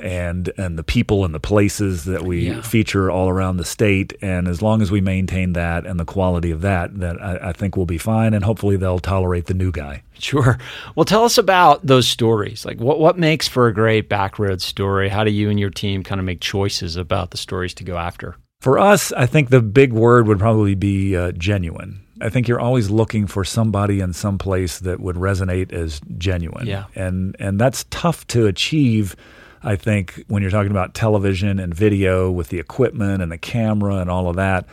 and 0.00 0.52
and 0.56 0.78
the 0.78 0.82
people 0.82 1.24
and 1.24 1.34
the 1.34 1.40
places 1.40 2.04
that 2.04 2.22
we 2.22 2.48
yeah. 2.48 2.62
feature 2.62 3.10
all 3.10 3.28
around 3.28 3.56
the 3.56 3.64
state. 3.64 4.12
And 4.20 4.48
as 4.48 4.62
long 4.62 4.82
as 4.82 4.90
we 4.90 5.00
maintain 5.00 5.52
that 5.52 5.86
and 5.86 5.98
the 5.98 6.04
quality 6.04 6.50
of 6.50 6.60
that, 6.62 6.98
that 6.98 7.22
I, 7.22 7.50
I, 7.50 7.52
think 7.52 7.76
we'll 7.76 7.86
be 7.86 7.98
fine. 7.98 8.34
And 8.34 8.44
hopefully 8.44 8.76
they'll 8.76 8.98
tolerate 8.98 9.46
the 9.46 9.54
new 9.54 9.70
guy. 9.70 10.02
Sure. 10.18 10.58
Well, 10.94 11.04
tell 11.04 11.24
us 11.24 11.38
about 11.38 11.86
those 11.86 12.08
stories. 12.08 12.64
Like 12.64 12.80
what 12.80 12.98
what 12.98 13.18
makes 13.18 13.48
for 13.48 13.66
a 13.66 13.74
great 13.74 14.08
backroad 14.08 14.60
story? 14.60 15.08
How 15.08 15.24
do 15.24 15.30
you 15.30 15.50
and 15.50 15.60
your 15.60 15.70
team 15.70 16.02
kind 16.02 16.18
of 16.18 16.24
make 16.24 16.40
choices 16.40 16.96
about 16.96 17.30
the 17.30 17.36
stories 17.36 17.74
to 17.74 17.84
go 17.84 17.96
after? 17.96 18.36
For 18.60 18.78
us, 18.78 19.12
I 19.12 19.26
think 19.26 19.50
the 19.50 19.60
big 19.60 19.92
word 19.92 20.26
would 20.26 20.38
probably 20.38 20.74
be 20.74 21.14
uh, 21.14 21.32
genuine. 21.32 22.00
I 22.20 22.30
think 22.30 22.48
you're 22.48 22.60
always 22.60 22.90
looking 22.90 23.26
for 23.26 23.44
somebody 23.44 24.00
in 24.00 24.12
some 24.12 24.38
place 24.38 24.78
that 24.78 25.00
would 25.00 25.16
resonate 25.16 25.72
as 25.72 26.00
genuine. 26.16 26.66
Yeah. 26.66 26.84
And 26.94 27.36
and 27.38 27.60
that's 27.60 27.84
tough 27.90 28.26
to 28.28 28.46
achieve 28.46 29.16
I 29.64 29.76
think 29.76 30.22
when 30.28 30.42
you're 30.42 30.50
talking 30.50 30.70
about 30.70 30.94
television 30.94 31.58
and 31.58 31.74
video 31.74 32.30
with 32.30 32.48
the 32.48 32.58
equipment 32.58 33.22
and 33.22 33.32
the 33.32 33.38
camera 33.38 33.96
and 33.96 34.10
all 34.10 34.28
of 34.28 34.36
that, 34.36 34.66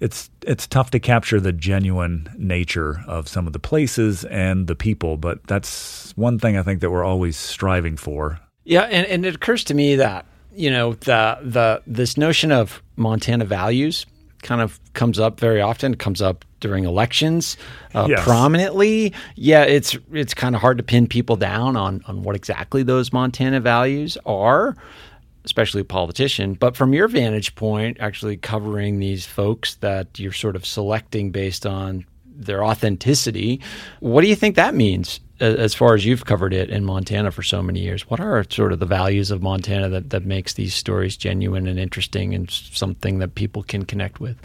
it's 0.00 0.30
it's 0.44 0.66
tough 0.66 0.90
to 0.92 0.98
capture 0.98 1.38
the 1.38 1.52
genuine 1.52 2.28
nature 2.36 3.04
of 3.06 3.28
some 3.28 3.46
of 3.46 3.52
the 3.52 3.60
places 3.60 4.24
and 4.24 4.66
the 4.66 4.74
people, 4.74 5.16
but 5.16 5.46
that's 5.46 6.12
one 6.16 6.38
thing 6.38 6.56
I 6.56 6.62
think 6.62 6.80
that 6.80 6.90
we're 6.90 7.04
always 7.04 7.36
striving 7.36 7.96
for. 7.96 8.40
Yeah, 8.64 8.82
and, 8.82 9.06
and 9.06 9.26
it 9.26 9.36
occurs 9.36 9.64
to 9.64 9.74
me 9.74 9.96
that, 9.96 10.26
you 10.54 10.70
know, 10.70 10.94
the 10.94 11.38
the 11.42 11.82
this 11.86 12.16
notion 12.16 12.50
of 12.50 12.82
Montana 12.96 13.44
values 13.44 14.06
kind 14.42 14.60
of 14.60 14.80
comes 14.94 15.20
up 15.20 15.38
very 15.38 15.60
often. 15.60 15.94
Comes 15.94 16.20
up 16.20 16.44
during 16.62 16.84
elections 16.84 17.58
uh, 17.94 18.06
yes. 18.08 18.24
prominently. 18.24 19.12
Yeah, 19.34 19.64
it's 19.64 19.98
it's 20.12 20.32
kind 20.32 20.54
of 20.54 20.62
hard 20.62 20.78
to 20.78 20.82
pin 20.82 21.06
people 21.06 21.36
down 21.36 21.76
on 21.76 22.00
on 22.06 22.22
what 22.22 22.34
exactly 22.34 22.82
those 22.82 23.12
Montana 23.12 23.60
values 23.60 24.16
are, 24.24 24.74
especially 25.44 25.82
a 25.82 25.84
politician. 25.84 26.54
But 26.54 26.74
from 26.74 26.94
your 26.94 27.08
vantage 27.08 27.54
point, 27.54 27.98
actually 28.00 28.38
covering 28.38 28.98
these 28.98 29.26
folks 29.26 29.74
that 29.76 30.18
you're 30.18 30.32
sort 30.32 30.56
of 30.56 30.64
selecting 30.64 31.30
based 31.30 31.66
on 31.66 32.06
their 32.34 32.64
authenticity, 32.64 33.60
what 34.00 34.22
do 34.22 34.28
you 34.28 34.36
think 34.36 34.56
that 34.56 34.74
means? 34.74 35.20
As 35.40 35.74
far 35.74 35.94
as 35.94 36.06
you've 36.06 36.24
covered 36.24 36.54
it 36.54 36.70
in 36.70 36.84
Montana 36.84 37.32
for 37.32 37.42
so 37.42 37.62
many 37.62 37.80
years, 37.80 38.08
what 38.08 38.20
are 38.20 38.44
sort 38.48 38.72
of 38.72 38.78
the 38.78 38.86
values 38.86 39.32
of 39.32 39.42
Montana 39.42 39.88
that, 39.88 40.10
that 40.10 40.24
makes 40.24 40.54
these 40.54 40.72
stories 40.72 41.16
genuine 41.16 41.66
and 41.66 41.80
interesting 41.80 42.32
and 42.32 42.48
something 42.48 43.18
that 43.18 43.34
people 43.34 43.64
can 43.64 43.84
connect 43.84 44.20
with? 44.20 44.36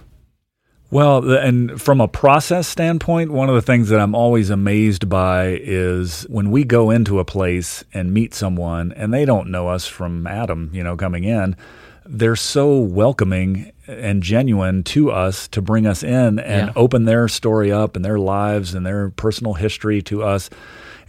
Well, 0.89 1.29
and 1.33 1.81
from 1.81 1.99
a 1.99 2.07
process 2.07 2.65
standpoint, 2.67 3.31
one 3.31 3.49
of 3.49 3.55
the 3.55 3.61
things 3.61 3.89
that 3.89 3.99
I'm 3.99 4.15
always 4.15 4.49
amazed 4.49 5.09
by 5.09 5.59
is 5.61 6.23
when 6.29 6.49
we 6.49 6.63
go 6.63 6.91
into 6.91 7.19
a 7.19 7.25
place 7.25 7.83
and 7.93 8.13
meet 8.13 8.33
someone 8.33 8.93
and 8.93 9.13
they 9.13 9.25
don't 9.25 9.49
know 9.49 9.67
us 9.67 9.85
from 9.85 10.25
Adam, 10.25 10.69
you 10.73 10.81
know, 10.83 10.95
coming 10.95 11.25
in, 11.25 11.57
they're 12.05 12.37
so 12.37 12.79
welcoming 12.79 13.73
and 13.85 14.23
genuine 14.23 14.81
to 14.83 15.11
us 15.11 15.49
to 15.49 15.61
bring 15.61 15.85
us 15.85 16.03
in 16.03 16.39
and 16.39 16.67
Yeah. 16.67 16.73
open 16.77 17.03
their 17.03 17.27
story 17.27 17.69
up 17.69 17.97
and 17.97 18.05
their 18.05 18.17
lives 18.19 18.73
and 18.73 18.85
their 18.85 19.09
personal 19.09 19.55
history 19.55 20.01
to 20.03 20.23
us. 20.23 20.49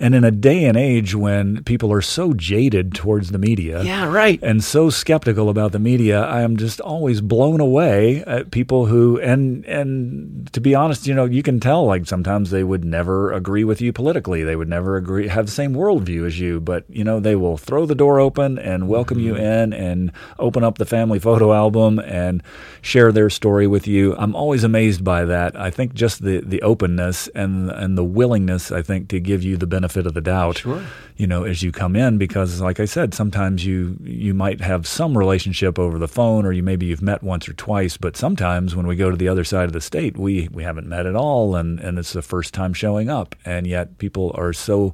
And 0.00 0.14
in 0.14 0.22
a 0.22 0.30
day 0.30 0.64
and 0.64 0.76
age 0.76 1.14
when 1.14 1.64
people 1.64 1.92
are 1.92 2.00
so 2.00 2.32
jaded 2.32 2.94
towards 2.94 3.30
the 3.30 3.38
media, 3.38 3.82
Yeah, 3.82 4.10
right. 4.10 4.38
and 4.42 4.62
so 4.62 4.90
skeptical 4.90 5.48
about 5.48 5.72
the 5.72 5.80
media, 5.80 6.22
I 6.22 6.42
am 6.42 6.56
just 6.56 6.80
always 6.80 7.20
blown 7.20 7.60
away 7.60 8.22
at 8.24 8.52
people 8.52 8.86
who 8.86 9.18
and 9.20 9.64
and 9.66 10.48
to 10.52 10.60
be 10.60 10.74
honest, 10.74 11.06
you 11.06 11.14
know, 11.14 11.24
you 11.24 11.42
can 11.42 11.58
tell 11.58 11.84
like 11.84 12.06
sometimes 12.06 12.50
they 12.50 12.62
would 12.62 12.84
never 12.84 13.32
agree 13.32 13.64
with 13.64 13.80
you 13.80 13.92
politically. 13.92 14.44
They 14.44 14.54
would 14.54 14.68
never 14.68 14.96
agree 14.96 15.26
have 15.26 15.46
the 15.46 15.52
same 15.52 15.74
worldview 15.74 16.26
as 16.26 16.38
you, 16.38 16.60
but 16.60 16.84
you 16.88 17.02
know, 17.02 17.18
they 17.18 17.34
will 17.34 17.58
throw 17.58 17.84
the 17.84 17.96
door 17.96 18.20
open 18.20 18.58
and 18.58 18.88
welcome 18.88 19.18
you 19.18 19.34
mm-hmm. 19.34 19.42
in 19.42 19.72
and 19.72 20.12
open 20.38 20.62
up 20.62 20.78
the 20.78 20.86
family 20.86 21.18
photo 21.18 21.52
album 21.52 21.98
and 21.98 22.42
share 22.82 23.10
their 23.10 23.30
story 23.30 23.66
with 23.66 23.88
you. 23.88 24.14
I'm 24.16 24.36
always 24.36 24.62
amazed 24.62 25.02
by 25.02 25.24
that. 25.24 25.58
I 25.58 25.70
think 25.70 25.94
just 25.94 26.22
the 26.22 26.40
the 26.40 26.62
openness 26.62 27.26
and 27.34 27.70
and 27.70 27.98
the 27.98 28.04
willingness, 28.04 28.70
I 28.70 28.82
think, 28.82 29.08
to 29.08 29.18
give 29.18 29.42
you 29.42 29.56
the 29.56 29.66
benefit 29.66 29.87
of 29.96 30.14
the 30.14 30.20
doubt 30.20 30.58
Sure. 30.58 30.82
you 31.16 31.26
know 31.26 31.44
as 31.44 31.62
you 31.62 31.72
come 31.72 31.96
in 31.96 32.18
because 32.18 32.60
like 32.60 32.80
i 32.80 32.84
said 32.84 33.14
sometimes 33.14 33.64
you 33.64 33.96
you 34.02 34.34
might 34.34 34.60
have 34.60 34.86
some 34.86 35.16
relationship 35.16 35.78
over 35.78 35.98
the 35.98 36.08
phone 36.08 36.44
or 36.46 36.52
you 36.52 36.62
maybe 36.62 36.86
you've 36.86 37.02
met 37.02 37.22
once 37.22 37.48
or 37.48 37.52
twice 37.54 37.96
but 37.96 38.16
sometimes 38.16 38.74
when 38.76 38.86
we 38.86 38.96
go 38.96 39.10
to 39.10 39.16
the 39.16 39.28
other 39.28 39.44
side 39.44 39.64
of 39.64 39.72
the 39.72 39.80
state 39.80 40.16
we 40.16 40.48
we 40.52 40.62
haven't 40.62 40.86
met 40.88 41.06
at 41.06 41.16
all 41.16 41.56
and 41.56 41.80
and 41.80 41.98
it's 41.98 42.12
the 42.12 42.22
first 42.22 42.52
time 42.54 42.72
showing 42.72 43.08
up 43.08 43.34
and 43.44 43.66
yet 43.66 43.98
people 43.98 44.32
are 44.36 44.52
so 44.52 44.92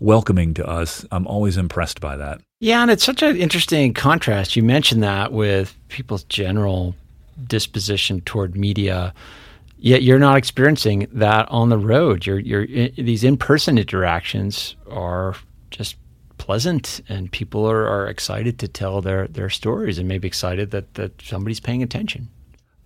welcoming 0.00 0.52
to 0.54 0.66
us 0.66 1.06
i'm 1.12 1.26
always 1.26 1.56
impressed 1.56 2.00
by 2.00 2.16
that 2.16 2.40
Yeah, 2.60 2.82
and 2.82 2.90
it's 2.90 3.04
such 3.04 3.22
an 3.22 3.36
interesting 3.36 3.92
contrast. 3.94 4.56
You 4.56 4.62
mentioned 4.62 5.02
that 5.02 5.32
with 5.32 5.76
people's 5.88 6.24
general 6.24 6.94
disposition 7.46 8.20
toward 8.22 8.56
media, 8.56 9.12
yet 9.78 10.02
you're 10.02 10.18
not 10.18 10.36
experiencing 10.36 11.08
that 11.12 11.48
on 11.48 11.68
the 11.68 11.78
road. 11.78 12.26
You're, 12.26 12.38
you're 12.38 12.66
these 12.88 13.24
in-person 13.24 13.78
interactions 13.78 14.76
are 14.90 15.34
just 15.70 15.96
pleasant, 16.38 17.00
and 17.08 17.30
people 17.32 17.68
are, 17.68 17.86
are 17.86 18.06
excited 18.06 18.58
to 18.58 18.68
tell 18.68 19.00
their 19.00 19.26
their 19.28 19.50
stories, 19.50 19.98
and 19.98 20.08
maybe 20.08 20.28
excited 20.28 20.70
that 20.72 20.94
that 20.94 21.20
somebody's 21.22 21.60
paying 21.60 21.82
attention. 21.82 22.28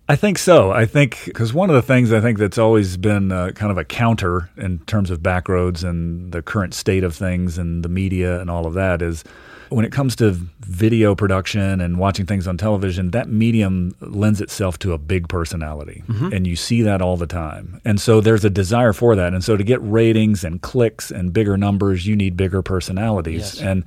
I 0.09 0.15
think 0.15 0.39
so. 0.39 0.71
I 0.71 0.87
think 0.87 1.21
because 1.25 1.53
one 1.53 1.69
of 1.69 1.75
the 1.75 1.83
things 1.83 2.11
I 2.11 2.19
think 2.19 2.39
that's 2.39 2.57
always 2.57 2.97
been 2.97 3.31
uh, 3.31 3.51
kind 3.51 3.71
of 3.71 3.77
a 3.77 3.85
counter 3.85 4.49
in 4.57 4.79
terms 4.79 5.11
of 5.11 5.21
backroads 5.21 5.83
and 5.83 6.31
the 6.31 6.41
current 6.41 6.73
state 6.73 7.03
of 7.03 7.15
things 7.15 7.59
and 7.59 7.85
the 7.85 7.89
media 7.89 8.41
and 8.41 8.49
all 8.49 8.65
of 8.65 8.73
that 8.73 9.03
is 9.03 9.23
when 9.69 9.85
it 9.85 9.91
comes 9.91 10.15
to 10.17 10.31
video 10.59 11.15
production 11.15 11.81
and 11.81 11.97
watching 11.97 12.25
things 12.25 12.47
on 12.47 12.57
television, 12.57 13.11
that 13.11 13.29
medium 13.29 13.95
lends 13.99 14.41
itself 14.41 14.77
to 14.79 14.93
a 14.93 14.97
big 14.97 15.27
personality. 15.27 16.03
Mm-hmm. 16.07 16.33
And 16.33 16.47
you 16.47 16.55
see 16.55 16.81
that 16.83 17.01
all 17.01 17.17
the 17.17 17.27
time. 17.27 17.81
And 17.85 17.99
so 17.99 18.21
there's 18.21 18.45
a 18.45 18.49
desire 18.49 18.93
for 18.93 19.15
that. 19.15 19.33
And 19.33 19.43
so 19.43 19.57
to 19.57 19.63
get 19.63 19.79
ratings 19.81 20.43
and 20.43 20.61
clicks 20.61 21.11
and 21.11 21.33
bigger 21.33 21.57
numbers, 21.57 22.05
you 22.05 22.15
need 22.15 22.37
bigger 22.37 22.61
personalities. 22.61 23.55
Yes. 23.55 23.61
And 23.61 23.85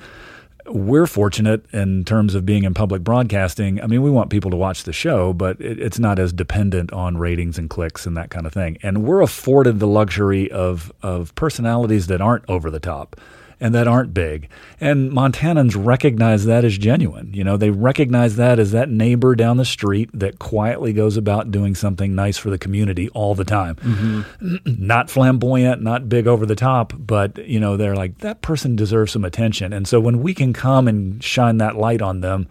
we're 0.66 1.06
fortunate 1.06 1.64
in 1.72 2.04
terms 2.04 2.34
of 2.34 2.46
being 2.46 2.64
in 2.64 2.74
public 2.74 3.02
broadcasting. 3.02 3.82
I 3.82 3.86
mean, 3.86 4.02
we 4.02 4.10
want 4.10 4.30
people 4.30 4.50
to 4.52 4.56
watch 4.56 4.84
the 4.84 4.92
show, 4.92 5.32
but 5.32 5.60
it, 5.60 5.80
it's 5.80 5.98
not 5.98 6.18
as 6.18 6.32
dependent 6.32 6.92
on 6.92 7.18
ratings 7.18 7.58
and 7.58 7.68
clicks 7.68 8.06
and 8.06 8.16
that 8.16 8.30
kind 8.30 8.46
of 8.46 8.52
thing. 8.52 8.78
And 8.82 9.04
we're 9.04 9.22
afforded 9.22 9.80
the 9.80 9.88
luxury 9.88 10.50
of 10.50 10.92
of 11.02 11.34
personalities 11.34 12.06
that 12.06 12.20
aren't 12.20 12.44
over 12.48 12.70
the 12.70 12.80
top 12.80 13.16
and 13.62 13.72
that 13.76 13.86
aren't 13.86 14.12
big. 14.12 14.48
And 14.80 15.12
Montanans 15.12 15.76
recognize 15.78 16.46
that 16.46 16.64
as 16.64 16.76
genuine. 16.76 17.32
You 17.32 17.44
know, 17.44 17.56
they 17.56 17.70
recognize 17.70 18.34
that 18.34 18.58
as 18.58 18.72
that 18.72 18.90
neighbor 18.90 19.36
down 19.36 19.56
the 19.56 19.64
street 19.64 20.10
that 20.12 20.40
quietly 20.40 20.92
goes 20.92 21.16
about 21.16 21.52
doing 21.52 21.76
something 21.76 22.12
nice 22.12 22.36
for 22.36 22.50
the 22.50 22.58
community 22.58 23.08
all 23.10 23.36
the 23.36 23.44
time. 23.44 23.76
Mm-hmm. 23.76 24.56
Not 24.84 25.08
flamboyant, 25.08 25.80
not 25.80 26.08
big 26.08 26.26
over 26.26 26.44
the 26.44 26.56
top, 26.56 26.92
but 26.98 27.38
you 27.46 27.60
know, 27.60 27.76
they're 27.76 27.94
like 27.94 28.18
that 28.18 28.42
person 28.42 28.74
deserves 28.74 29.12
some 29.12 29.24
attention. 29.24 29.72
And 29.72 29.86
so 29.86 30.00
when 30.00 30.22
we 30.22 30.34
can 30.34 30.52
come 30.52 30.88
and 30.88 31.22
shine 31.22 31.58
that 31.58 31.76
light 31.76 32.02
on 32.02 32.20
them, 32.20 32.48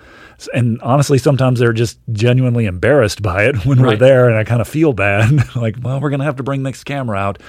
and 0.54 0.82
honestly 0.82 1.18
sometimes 1.18 1.60
they're 1.60 1.74
just 1.74 2.00
genuinely 2.14 2.66
embarrassed 2.66 3.22
by 3.22 3.44
it 3.44 3.56
when 3.66 3.82
we're 3.82 3.98
there 3.98 4.30
and 4.30 4.38
I 4.38 4.46
kind 4.46 4.62
of 4.62 4.68
feel 4.68 4.94
bad 4.94 5.56
like, 5.58 5.76
well, 5.82 6.00
we're 6.00 6.10
going 6.10 6.22
to 6.22 6.26
have 6.26 6.38
to 6.38 6.44
bring 6.44 6.64
this 6.64 6.86
camera 6.86 7.18
out. 7.18 7.42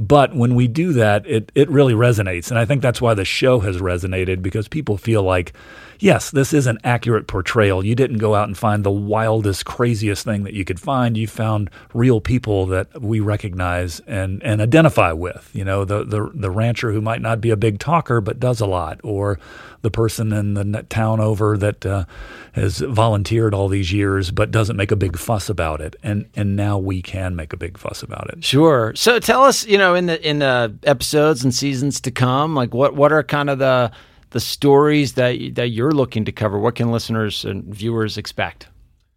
But 0.00 0.34
when 0.34 0.54
we 0.54 0.66
do 0.66 0.94
that, 0.94 1.26
it, 1.26 1.52
it 1.54 1.68
really 1.68 1.92
resonates. 1.92 2.48
And 2.48 2.58
I 2.58 2.64
think 2.64 2.80
that's 2.80 3.02
why 3.02 3.12
the 3.12 3.26
show 3.26 3.60
has 3.60 3.76
resonated 3.76 4.40
because 4.40 4.66
people 4.66 4.96
feel 4.96 5.22
like, 5.22 5.52
yes, 6.00 6.30
this 6.30 6.52
is 6.52 6.66
an 6.66 6.78
accurate 6.82 7.26
portrayal. 7.26 7.84
You 7.84 7.94
didn't 7.94 8.18
go 8.18 8.34
out 8.34 8.48
and 8.48 8.58
find 8.58 8.84
the 8.84 8.90
wildest, 8.90 9.64
craziest 9.64 10.24
thing 10.24 10.44
that 10.44 10.54
you 10.54 10.64
could 10.64 10.80
find. 10.80 11.16
You 11.16 11.26
found 11.26 11.70
real 11.94 12.20
people 12.20 12.66
that 12.66 13.00
we 13.00 13.20
recognize 13.20 14.00
and, 14.00 14.42
and 14.42 14.60
identify 14.60 15.12
with. 15.12 15.50
You 15.52 15.64
know, 15.64 15.84
the, 15.84 16.04
the, 16.04 16.30
the 16.34 16.50
rancher 16.50 16.90
who 16.90 17.00
might 17.00 17.22
not 17.22 17.40
be 17.40 17.50
a 17.50 17.56
big 17.56 17.78
talker 17.78 18.20
but 18.20 18.40
does 18.40 18.60
a 18.60 18.66
lot, 18.66 19.00
or 19.04 19.38
the 19.82 19.90
person 19.90 20.32
in 20.32 20.54
the 20.54 20.82
town 20.88 21.20
over 21.20 21.56
that 21.56 21.86
uh, 21.86 22.04
has 22.52 22.80
volunteered 22.80 23.54
all 23.54 23.68
these 23.68 23.92
years 23.92 24.30
but 24.30 24.50
doesn't 24.50 24.76
make 24.76 24.90
a 24.90 24.96
big 24.96 25.16
fuss 25.16 25.48
about 25.48 25.80
it. 25.80 25.96
And, 26.02 26.28
and 26.34 26.56
now 26.56 26.78
we 26.78 27.00
can 27.00 27.34
make 27.36 27.52
a 27.52 27.56
big 27.56 27.78
fuss 27.78 28.02
about 28.02 28.28
it. 28.30 28.44
Sure. 28.44 28.92
So 28.94 29.18
tell 29.18 29.42
us, 29.42 29.66
you 29.66 29.78
know, 29.78 29.94
in 29.94 30.06
the 30.06 30.28
in 30.28 30.40
the 30.40 30.74
episodes 30.82 31.44
and 31.44 31.54
seasons 31.54 32.00
to 32.02 32.10
come, 32.10 32.54
like 32.54 32.74
what 32.74 32.94
what 32.94 33.12
are 33.12 33.22
kind 33.22 33.48
of 33.48 33.58
the 33.58 33.90
the 34.30 34.40
stories 34.40 35.14
that 35.14 35.54
that 35.54 35.68
you're 35.70 35.92
looking 35.92 36.24
to 36.24 36.32
cover? 36.32 36.58
What 36.58 36.74
can 36.74 36.90
listeners 36.90 37.44
and 37.44 37.64
viewers 37.64 38.16
expect? 38.16 38.68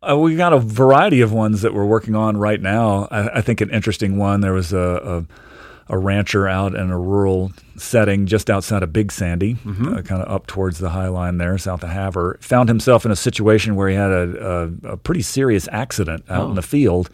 Uh, 0.08 0.18
we 0.18 0.36
got 0.36 0.52
a 0.52 0.60
variety 0.60 1.22
of 1.22 1.32
ones 1.32 1.62
that 1.62 1.74
we're 1.74 1.86
working 1.86 2.16
on 2.16 2.36
right 2.36 2.62
now. 2.62 3.08
I, 3.10 3.38
I 3.38 3.42
think 3.42 3.62
an 3.62 3.70
interesting 3.70 4.18
one. 4.18 4.42
There 4.42 4.52
was 4.52 4.74
a, 4.74 5.26
a, 5.88 5.94
a 5.94 5.98
rancher 5.98 6.46
out 6.46 6.76
in 6.76 6.90
a 6.92 7.00
rural 7.00 7.54
setting 7.78 8.26
just 8.26 8.50
outside 8.50 8.84
of 8.84 8.92
Big 8.92 9.14
Sandy, 9.14 9.56
uh, 9.66 10.02
kind 10.02 10.22
of 10.22 10.30
up 10.30 10.46
towards 10.46 10.80
the 10.80 10.90
High 10.90 11.08
Line 11.08 11.38
there, 11.38 11.58
south 11.58 11.84
of 11.84 11.90
Havre. 11.90 12.38
Found 12.42 12.68
himself 12.68 13.06
in 13.06 13.12
a 13.12 13.16
situation 13.16 13.76
where 13.76 13.88
he 13.88 13.96
had 13.96 14.12
a, 14.12 14.72
a, 14.84 14.92
a 14.94 14.98
pretty 14.98 15.22
serious 15.22 15.70
accident 15.72 16.26
out 16.30 16.50
in 16.50 16.56
the 16.56 16.62
field. 16.62 17.10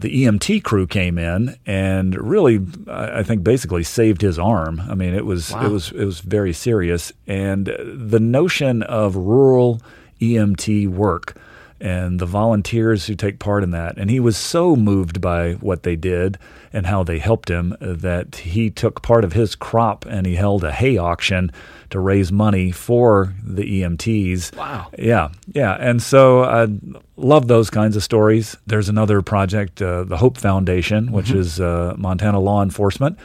The 0.00 0.24
EMT 0.24 0.62
crew 0.62 0.86
came 0.86 1.18
in 1.18 1.56
and 1.66 2.14
really, 2.18 2.60
I 2.88 3.22
think, 3.22 3.42
basically 3.42 3.82
saved 3.82 4.22
his 4.22 4.38
arm. 4.38 4.80
I 4.88 4.94
mean, 4.94 5.14
it 5.14 5.26
was 5.26 5.50
it 5.50 5.70
was 5.70 5.92
it 5.92 6.04
was 6.04 6.20
very 6.20 6.52
serious. 6.52 7.12
And 7.26 7.66
the 7.66 8.20
notion 8.20 8.82
of 8.84 9.16
rural 9.16 9.80
EMT 10.20 10.88
work 10.88 11.36
and 11.80 12.18
the 12.18 12.26
volunteers 12.26 13.06
who 13.06 13.14
take 13.14 13.38
part 13.38 13.62
in 13.62 13.70
that. 13.70 13.96
And 13.98 14.10
he 14.10 14.20
was 14.20 14.36
so 14.36 14.76
moved 14.76 15.20
by 15.20 15.54
what 15.54 15.82
they 15.82 15.96
did 15.96 16.38
and 16.72 16.86
how 16.86 17.02
they 17.02 17.18
helped 17.18 17.48
him 17.48 17.72
uh, 17.80 17.94
that 17.94 18.36
he 18.36 18.70
took 18.70 19.02
part 19.02 19.24
of 19.24 19.32
his 19.32 19.54
crop 19.54 20.04
and 20.06 20.26
he 20.26 20.34
held 20.34 20.64
a 20.64 20.72
hay 20.72 20.96
auction 20.96 21.50
to 21.90 21.98
raise 21.98 22.30
money 22.30 22.70
for 22.70 23.34
the 23.42 23.82
EMTs. 23.82 24.54
Wow. 24.56 24.88
Yeah, 24.98 25.30
yeah. 25.52 25.76
And 25.80 26.02
so 26.02 26.44
I 26.44 26.68
love 27.16 27.48
those 27.48 27.70
kinds 27.70 27.96
of 27.96 28.02
stories. 28.02 28.56
There's 28.66 28.88
another 28.88 29.22
project, 29.22 29.80
uh, 29.80 30.04
the 30.04 30.18
Hope 30.18 30.36
Foundation, 30.36 31.12
which 31.12 31.30
is 31.30 31.60
uh, 31.60 31.94
Montana 31.96 32.40
law 32.40 32.62
enforcement. 32.62 33.18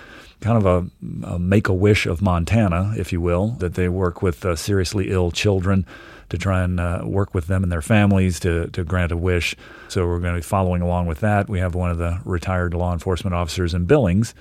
Kind 0.43 0.57
of 0.57 0.65
a, 0.65 1.25
a 1.25 1.39
make 1.39 1.69
a 1.69 1.73
wish 1.73 2.05
of 2.05 2.21
Montana, 2.21 2.93
if 2.97 3.13
you 3.13 3.21
will, 3.21 3.51
that 3.59 3.75
they 3.75 3.87
work 3.87 4.21
with 4.21 4.45
uh, 4.45 4.57
seriously 4.57 5.09
ill 5.09 5.31
children 5.31 5.85
to 6.27 6.37
try 6.37 6.63
and 6.63 6.81
uh, 6.81 7.01
work 7.05 7.33
with 7.33 7.47
them 7.47 7.63
and 7.63 7.71
their 7.71 7.81
families 7.81 8.41
to, 8.41 8.67
to 8.71 8.83
grant 8.83 9.13
a 9.13 9.17
wish. 9.17 9.55
So 9.87 10.05
we're 10.05 10.19
going 10.19 10.33
to 10.33 10.39
be 10.39 10.43
following 10.43 10.81
along 10.81 11.05
with 11.05 11.21
that. 11.21 11.47
We 11.47 11.59
have 11.59 11.75
one 11.75 11.91
of 11.91 11.97
the 11.97 12.19
retired 12.25 12.73
law 12.73 12.91
enforcement 12.91 13.33
officers 13.33 13.73
in 13.73 13.85
Billings, 13.85 14.35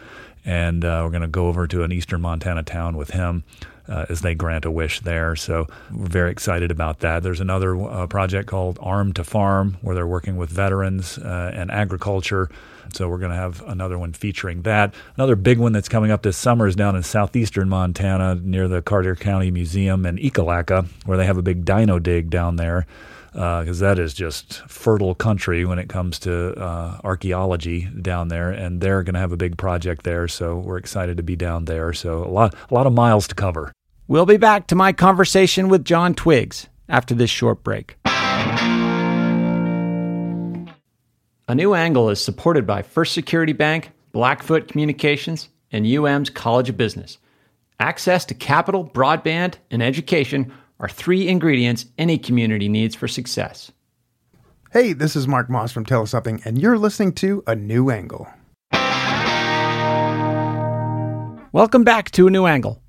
and 0.44 0.84
uh, 0.84 1.02
we're 1.04 1.10
going 1.10 1.22
to 1.22 1.28
go 1.28 1.46
over 1.46 1.68
to 1.68 1.84
an 1.84 1.92
eastern 1.92 2.20
Montana 2.20 2.64
town 2.64 2.96
with 2.96 3.10
him 3.10 3.44
uh, 3.88 4.06
as 4.08 4.22
they 4.22 4.34
grant 4.34 4.64
a 4.64 4.72
wish 4.72 5.00
there. 5.00 5.36
So 5.36 5.68
we're 5.92 6.08
very 6.08 6.32
excited 6.32 6.72
about 6.72 6.98
that. 7.00 7.22
There's 7.22 7.40
another 7.40 7.80
uh, 7.80 8.08
project 8.08 8.48
called 8.48 8.78
Armed 8.82 9.14
to 9.16 9.24
Farm 9.24 9.76
where 9.82 9.94
they're 9.94 10.06
working 10.06 10.36
with 10.36 10.50
veterans 10.50 11.18
uh, 11.18 11.52
and 11.54 11.70
agriculture. 11.70 12.50
So 12.92 13.08
we're 13.08 13.18
going 13.18 13.30
to 13.30 13.36
have 13.36 13.62
another 13.66 13.98
one 13.98 14.12
featuring 14.12 14.62
that. 14.62 14.94
Another 15.16 15.36
big 15.36 15.58
one 15.58 15.72
that's 15.72 15.88
coming 15.88 16.10
up 16.10 16.22
this 16.22 16.36
summer 16.36 16.66
is 16.66 16.76
down 16.76 16.96
in 16.96 17.02
southeastern 17.02 17.68
Montana 17.68 18.34
near 18.42 18.68
the 18.68 18.82
Carter 18.82 19.16
County 19.16 19.50
Museum 19.50 20.04
in 20.06 20.16
Ekalaka, 20.16 20.86
where 21.06 21.18
they 21.18 21.26
have 21.26 21.38
a 21.38 21.42
big 21.42 21.64
dino 21.64 21.98
dig 21.98 22.30
down 22.30 22.56
there. 22.56 22.86
Because 23.32 23.78
that 23.78 23.98
is 23.98 24.12
just 24.12 24.56
fertile 24.68 25.14
country 25.14 25.64
when 25.64 25.78
it 25.78 25.88
comes 25.88 26.18
to 26.18 26.52
uh, 26.52 27.00
archaeology 27.02 27.88
down 28.02 28.28
there, 28.28 28.50
and 28.50 28.78
they're 28.82 29.02
going 29.02 29.14
to 29.14 29.20
have 29.20 29.32
a 29.32 29.38
big 29.38 29.56
project 29.56 30.02
there. 30.04 30.28
So 30.28 30.58
we're 30.58 30.76
excited 30.76 31.16
to 31.16 31.22
be 31.22 31.34
down 31.34 31.64
there. 31.64 31.94
So 31.94 32.22
a 32.24 32.28
lot, 32.28 32.54
a 32.70 32.74
lot 32.74 32.86
of 32.86 32.92
miles 32.92 33.26
to 33.28 33.34
cover. 33.34 33.72
We'll 34.06 34.26
be 34.26 34.36
back 34.36 34.66
to 34.66 34.74
my 34.74 34.92
conversation 34.92 35.70
with 35.70 35.82
John 35.82 36.12
Twiggs 36.14 36.68
after 36.90 37.14
this 37.14 37.30
short 37.30 37.64
break. 37.64 37.96
A 41.48 41.56
New 41.56 41.74
Angle 41.74 42.08
is 42.08 42.22
supported 42.22 42.68
by 42.68 42.82
First 42.82 43.14
Security 43.14 43.52
Bank, 43.52 43.90
Blackfoot 44.12 44.68
Communications, 44.68 45.48
and 45.72 45.84
UM's 45.84 46.30
College 46.30 46.68
of 46.68 46.76
Business. 46.76 47.18
Access 47.80 48.24
to 48.26 48.34
capital, 48.34 48.88
broadband, 48.88 49.56
and 49.68 49.82
education 49.82 50.52
are 50.78 50.88
three 50.88 51.26
ingredients 51.26 51.86
any 51.98 52.16
community 52.16 52.68
needs 52.68 52.94
for 52.94 53.08
success. 53.08 53.72
Hey, 54.70 54.92
this 54.92 55.16
is 55.16 55.26
Marc 55.26 55.50
Moss 55.50 55.72
from 55.72 55.84
Tell 55.84 56.02
Us 56.02 56.12
Something, 56.12 56.40
and 56.44 56.62
you're 56.62 56.78
listening 56.78 57.12
to 57.14 57.42
A 57.48 57.56
New 57.56 57.90
Angle. 57.90 58.28
Welcome 61.52 61.82
back 61.82 62.12
to 62.12 62.28
A 62.28 62.30
New 62.30 62.46
Angle. 62.46 62.80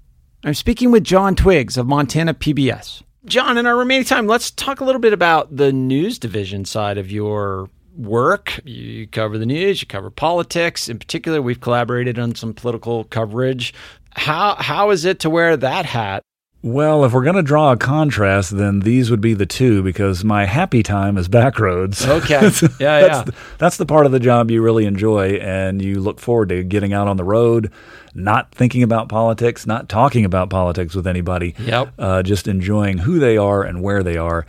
I'm 0.44 0.54
speaking 0.54 0.92
with 0.92 1.04
John 1.04 1.36
Twiggs 1.36 1.76
of 1.76 1.88
Montana 1.88 2.36
PBS. 2.36 3.02
John, 3.26 3.58
in 3.58 3.66
our 3.66 3.78
remaining 3.78 4.06
time, 4.06 4.28
let's 4.28 4.52
talk 4.52 4.80
a 4.80 4.86
little 4.86 5.02
bit 5.02 5.12
about 5.12 5.56
the 5.56 5.74
news 5.74 6.20
division 6.20 6.66
side 6.66 7.00
of 7.00 7.10
your 7.10 7.72
work. 7.96 8.60
You 8.66 9.08
cover 9.08 9.38
the 9.38 9.46
news, 9.46 9.82
you 9.82 9.88
cover 9.88 10.10
politics. 10.10 10.90
In 10.90 11.00
particular, 11.00 11.42
we've 11.42 11.62
collaborated 11.62 12.20
on 12.20 12.36
some 12.36 12.54
political 12.54 13.04
coverage. 13.06 13.74
How 14.12 14.56
how 14.60 14.92
is 14.92 15.06
it 15.06 15.20
to 15.22 15.30
wear 15.30 15.58
that 15.58 15.86
hat? 15.86 16.24
Well, 16.64 17.04
if 17.04 17.12
we're 17.12 17.26
going 17.26 17.36
to 17.36 17.44
draw 17.44 17.74
a 17.74 17.78
contrast, 17.78 18.56
then 18.56 18.80
these 18.80 19.12
would 19.12 19.20
be 19.20 19.34
the 19.34 19.46
two 19.46 19.84
because 19.84 20.24
my 20.24 20.46
happy 20.46 20.82
time 20.82 21.18
is 21.18 21.28
backroads. 21.28 22.08
Okay. 22.08 22.34
Yeah, 22.80 23.02
that's 23.02 23.18
yeah. 23.18 23.24
The, 23.24 23.34
that's 23.58 23.78
the 23.78 23.86
part 23.86 24.06
of 24.06 24.14
the 24.14 24.20
job 24.20 24.50
you 24.50 24.62
really 24.62 24.86
enjoy, 24.86 25.34
and 25.36 25.82
you 25.82 26.00
look 26.00 26.20
forward 26.22 26.50
to 26.50 26.64
getting 26.64 26.94
out 26.94 27.10
on 27.10 27.18
the 27.18 27.24
road, 27.26 27.72
not 28.16 28.56
thinking 28.56 28.82
about 28.82 29.10
politics, 29.10 29.68
not 29.68 29.90
talking 29.90 30.24
about 30.24 30.50
politics 30.50 30.96
with 30.96 31.06
anybody. 31.06 31.54
Yep. 31.60 31.94
Uh, 32.00 32.24
just 32.24 32.48
enjoying 32.48 32.98
who 32.98 33.20
they 33.20 33.38
are 33.38 33.64
and 33.64 33.84
where 33.84 34.02
they 34.02 34.16
are. 34.16 34.46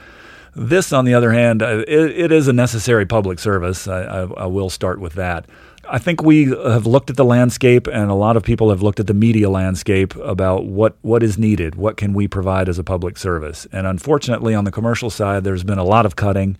This, 0.56 0.92
on 0.92 1.04
the 1.04 1.14
other 1.14 1.32
hand, 1.32 1.62
uh, 1.62 1.84
it, 1.88 2.11
it 2.11 2.32
is 2.32 2.49
a 2.49 2.52
necessary 2.52 3.06
public 3.06 3.38
service. 3.38 3.88
I, 3.88 4.02
I, 4.02 4.20
I 4.23 4.46
will 4.46 4.70
start 4.70 5.00
with 5.00 5.14
that. 5.14 5.46
I 5.88 5.99
think 5.99 6.23
we 6.23 6.46
have 6.46 6.87
looked 6.87 7.11
at 7.11 7.16
the 7.16 7.25
landscape, 7.25 7.87
and 7.87 8.11
a 8.11 8.14
lot 8.14 8.37
of 8.37 8.42
people 8.42 8.70
have 8.70 8.80
looked 8.80 9.00
at 9.00 9.06
the 9.06 9.14
media 9.14 9.50
landscape 9.50 10.16
about 10.16 10.64
what, 10.64 10.96
what 11.02 11.23
is 11.23 11.37
needed, 11.37 11.75
what 11.75 11.96
can 11.96 12.14
we 12.14 12.26
provide 12.26 12.68
as 12.68 12.78
a 12.78 12.84
public 12.84 13.18
service. 13.18 13.66
And 13.70 13.87
unfortunately, 13.87 14.54
on 14.54 14.64
the 14.64 14.70
commercial 14.70 15.11
side, 15.11 15.44
there's 15.44 15.64
been 15.64 15.78
a 15.78 15.84
lot 15.84 16.06
of 16.06 16.16
cutting. 16.16 16.56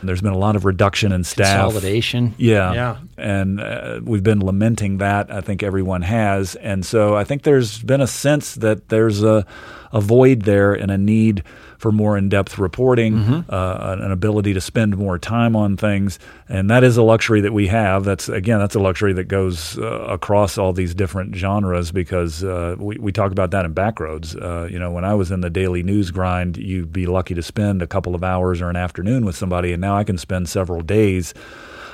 There's 0.00 0.20
been 0.20 0.32
a 0.32 0.38
lot 0.38 0.54
of 0.54 0.64
reduction 0.64 1.10
in 1.10 1.24
staff. 1.24 1.64
Consolidation. 1.64 2.34
Yeah. 2.38 2.72
Yeah. 2.72 2.98
And 3.16 3.60
uh, 3.60 4.00
we've 4.04 4.22
been 4.22 4.44
lamenting 4.44 4.98
that. 4.98 5.28
I 5.32 5.40
think 5.40 5.64
everyone 5.64 6.02
has. 6.02 6.54
And 6.54 6.86
so 6.86 7.16
I 7.16 7.24
think 7.24 7.42
there's 7.42 7.82
been 7.82 8.00
a 8.00 8.06
sense 8.06 8.54
that 8.56 8.90
there's 8.90 9.24
a, 9.24 9.44
a 9.92 10.00
void 10.00 10.42
there 10.42 10.72
and 10.72 10.92
a 10.92 10.98
need 10.98 11.42
for 11.78 11.92
more 11.92 12.18
in-depth 12.18 12.58
reporting, 12.58 13.14
mm-hmm. 13.14 13.40
uh, 13.48 13.96
an 14.04 14.10
ability 14.10 14.52
to 14.52 14.60
spend 14.60 14.96
more 14.96 15.18
time 15.18 15.54
on 15.56 15.76
things, 15.76 16.18
and 16.48 16.68
that 16.68 16.84
is 16.84 16.96
a 16.96 17.02
luxury 17.02 17.40
that 17.40 17.52
we 17.52 17.68
have. 17.68 18.04
That's 18.04 18.28
again, 18.28 18.58
that's 18.58 18.74
a 18.74 18.80
luxury 18.80 19.12
that 19.14 19.24
goes 19.24 19.78
uh, 19.78 19.84
across 19.84 20.58
all 20.58 20.72
these 20.72 20.94
different 20.94 21.34
genres 21.36 21.92
because 21.92 22.44
uh, 22.44 22.74
we 22.78 22.98
we 22.98 23.12
talk 23.12 23.32
about 23.32 23.52
that 23.52 23.64
in 23.64 23.74
Backroads. 23.74 24.34
Uh, 24.34 24.66
you 24.66 24.78
know, 24.78 24.90
when 24.90 25.04
I 25.04 25.14
was 25.14 25.30
in 25.30 25.40
the 25.40 25.50
daily 25.50 25.82
news 25.82 26.10
grind, 26.10 26.56
you'd 26.56 26.92
be 26.92 27.06
lucky 27.06 27.34
to 27.34 27.42
spend 27.42 27.80
a 27.80 27.86
couple 27.86 28.14
of 28.14 28.24
hours 28.24 28.60
or 28.60 28.68
an 28.68 28.76
afternoon 28.76 29.24
with 29.24 29.36
somebody, 29.36 29.72
and 29.72 29.80
now 29.80 29.96
I 29.96 30.04
can 30.04 30.18
spend 30.18 30.48
several 30.48 30.80
days 30.80 31.32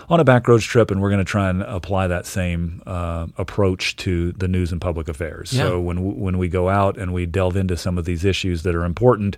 on 0.09 0.21
a 0.21 0.25
backroads 0.25 0.63
trip, 0.63 0.91
and 0.91 1.01
we're 1.01 1.11
going 1.11 1.25
to 1.25 1.25
try 1.25 1.49
and 1.49 1.63
apply 1.63 2.07
that 2.09 2.27
same 2.27 2.83
uh, 2.87 3.27
approach 3.37 3.97
to 3.97 4.33
the 4.33 4.49
news 4.49 4.73
and 4.73 4.81
public 4.81 5.09
affairs. 5.09 5.53
Yeah. 5.53 5.65
So 5.65 5.81
when 5.81 6.21
when 6.21 6.39
we 6.39 6.49
go 6.49 6.69
out 6.69 6.97
and 6.99 7.13
we 7.13 7.27
delve 7.27 7.57
into 7.57 7.77
some 7.77 7.99
of 7.99 8.05
these 8.05 8.25
issues 8.25 8.63
that 8.63 8.75
are 8.75 8.85
important 8.85 9.37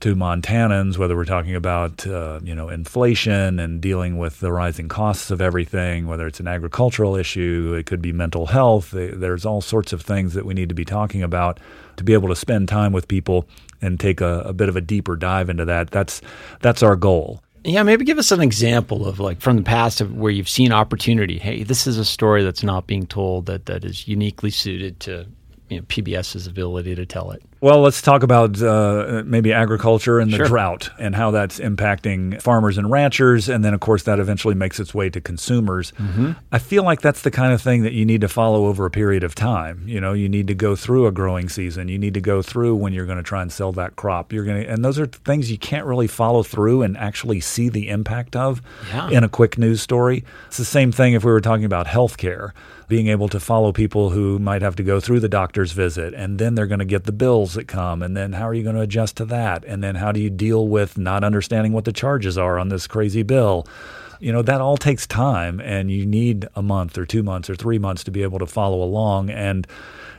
to 0.00 0.14
Montanans, 0.14 0.98
whether 0.98 1.16
we're 1.16 1.24
talking 1.24 1.54
about 1.54 2.06
uh, 2.06 2.40
you 2.42 2.54
know 2.54 2.68
inflation 2.68 3.58
and 3.58 3.80
dealing 3.80 4.18
with 4.18 4.40
the 4.40 4.52
rising 4.52 4.88
costs 4.88 5.30
of 5.30 5.40
everything, 5.40 6.06
whether 6.06 6.26
it's 6.26 6.40
an 6.40 6.48
agricultural 6.48 7.16
issue, 7.16 7.74
it 7.78 7.86
could 7.86 8.02
be 8.02 8.12
mental 8.12 8.46
health. 8.46 8.90
There's 8.92 9.46
all 9.46 9.60
sorts 9.60 9.92
of 9.92 10.02
things 10.02 10.34
that 10.34 10.44
we 10.44 10.54
need 10.54 10.68
to 10.68 10.74
be 10.74 10.84
talking 10.84 11.22
about 11.22 11.58
to 11.96 12.04
be 12.04 12.12
able 12.12 12.28
to 12.28 12.36
spend 12.36 12.68
time 12.68 12.92
with 12.92 13.08
people 13.08 13.48
and 13.80 13.98
take 13.98 14.20
a, 14.20 14.40
a 14.40 14.52
bit 14.52 14.68
of 14.68 14.76
a 14.76 14.80
deeper 14.80 15.16
dive 15.16 15.48
into 15.48 15.64
that. 15.64 15.90
That's 15.90 16.20
that's 16.60 16.82
our 16.82 16.96
goal. 16.96 17.42
Yeah, 17.66 17.82
maybe 17.82 18.04
give 18.04 18.18
us 18.18 18.30
an 18.30 18.40
example 18.40 19.08
of 19.08 19.18
like 19.18 19.40
from 19.40 19.56
the 19.56 19.62
past 19.62 20.00
of 20.00 20.14
where 20.14 20.30
you've 20.30 20.48
seen 20.48 20.72
opportunity. 20.72 21.36
Hey, 21.36 21.64
this 21.64 21.88
is 21.88 21.98
a 21.98 22.04
story 22.04 22.44
that's 22.44 22.62
not 22.62 22.86
being 22.86 23.06
told 23.06 23.46
that 23.46 23.66
that 23.66 23.84
is 23.84 24.06
uniquely 24.06 24.50
suited 24.50 25.00
to 25.00 25.26
you 25.68 25.78
know, 25.78 25.82
PBS's 25.86 26.46
ability 26.46 26.94
to 26.94 27.04
tell 27.04 27.32
it. 27.32 27.42
Well, 27.60 27.80
let's 27.80 28.02
talk 28.02 28.22
about 28.22 28.60
uh, 28.60 29.22
maybe 29.24 29.52
agriculture 29.52 30.18
and 30.18 30.30
the 30.30 30.36
sure. 30.36 30.46
drought 30.46 30.90
and 30.98 31.14
how 31.14 31.30
that's 31.30 31.58
impacting 31.58 32.40
farmers 32.42 32.76
and 32.76 32.90
ranchers. 32.90 33.48
And 33.48 33.64
then, 33.64 33.72
of 33.72 33.80
course, 33.80 34.02
that 34.02 34.18
eventually 34.18 34.54
makes 34.54 34.78
its 34.78 34.92
way 34.92 35.08
to 35.10 35.20
consumers. 35.20 35.92
Mm-hmm. 35.92 36.32
I 36.52 36.58
feel 36.58 36.82
like 36.82 37.00
that's 37.00 37.22
the 37.22 37.30
kind 37.30 37.54
of 37.54 37.62
thing 37.62 37.82
that 37.82 37.94
you 37.94 38.04
need 38.04 38.20
to 38.20 38.28
follow 38.28 38.66
over 38.66 38.84
a 38.84 38.90
period 38.90 39.24
of 39.24 39.34
time. 39.34 39.82
You 39.86 40.00
know, 40.00 40.12
you 40.12 40.28
need 40.28 40.48
to 40.48 40.54
go 40.54 40.76
through 40.76 41.06
a 41.06 41.12
growing 41.12 41.48
season. 41.48 41.88
You 41.88 41.98
need 41.98 42.14
to 42.14 42.20
go 42.20 42.42
through 42.42 42.76
when 42.76 42.92
you're 42.92 43.06
going 43.06 43.16
to 43.16 43.24
try 43.24 43.40
and 43.40 43.50
sell 43.50 43.72
that 43.72 43.96
crop. 43.96 44.32
You're 44.32 44.44
going 44.44 44.62
to, 44.62 44.70
and 44.70 44.84
those 44.84 44.98
are 44.98 45.06
things 45.06 45.50
you 45.50 45.58
can't 45.58 45.86
really 45.86 46.06
follow 46.06 46.42
through 46.42 46.82
and 46.82 46.96
actually 46.98 47.40
see 47.40 47.70
the 47.70 47.88
impact 47.88 48.36
of 48.36 48.60
yeah. 48.88 49.08
in 49.08 49.24
a 49.24 49.28
quick 49.28 49.56
news 49.56 49.80
story. 49.80 50.24
It's 50.48 50.58
the 50.58 50.64
same 50.64 50.92
thing 50.92 51.14
if 51.14 51.24
we 51.24 51.32
were 51.32 51.40
talking 51.40 51.64
about 51.64 51.86
healthcare 51.86 52.52
being 52.88 53.08
able 53.08 53.28
to 53.28 53.40
follow 53.40 53.72
people 53.72 54.10
who 54.10 54.38
might 54.38 54.62
have 54.62 54.76
to 54.76 54.82
go 54.82 55.00
through 55.00 55.20
the 55.20 55.28
doctor's 55.28 55.72
visit 55.72 56.14
and 56.14 56.38
then 56.38 56.54
they're 56.54 56.66
going 56.66 56.78
to 56.78 56.84
get 56.84 57.04
the 57.04 57.12
bills 57.46 57.54
that 57.54 57.68
come 57.68 58.02
and 58.02 58.16
then 58.16 58.32
how 58.32 58.48
are 58.48 58.54
you 58.54 58.64
going 58.64 58.74
to 58.74 58.82
adjust 58.82 59.16
to 59.18 59.24
that? 59.26 59.64
And 59.64 59.82
then 59.82 59.94
how 59.94 60.10
do 60.10 60.20
you 60.20 60.30
deal 60.30 60.66
with 60.66 60.98
not 60.98 61.22
understanding 61.22 61.72
what 61.72 61.84
the 61.84 61.92
charges 61.92 62.36
are 62.36 62.58
on 62.58 62.70
this 62.70 62.86
crazy 62.86 63.22
bill? 63.22 63.66
You 64.18 64.32
know 64.32 64.42
that 64.42 64.60
all 64.60 64.76
takes 64.76 65.06
time 65.06 65.60
and 65.60 65.90
you 65.90 66.06
need 66.06 66.48
a 66.54 66.62
month 66.62 66.98
or 66.98 67.04
two 67.04 67.22
months 67.22 67.50
or 67.50 67.54
three 67.54 67.78
months 67.78 68.02
to 68.04 68.10
be 68.10 68.22
able 68.22 68.38
to 68.38 68.46
follow 68.46 68.82
along 68.82 69.30
and 69.30 69.66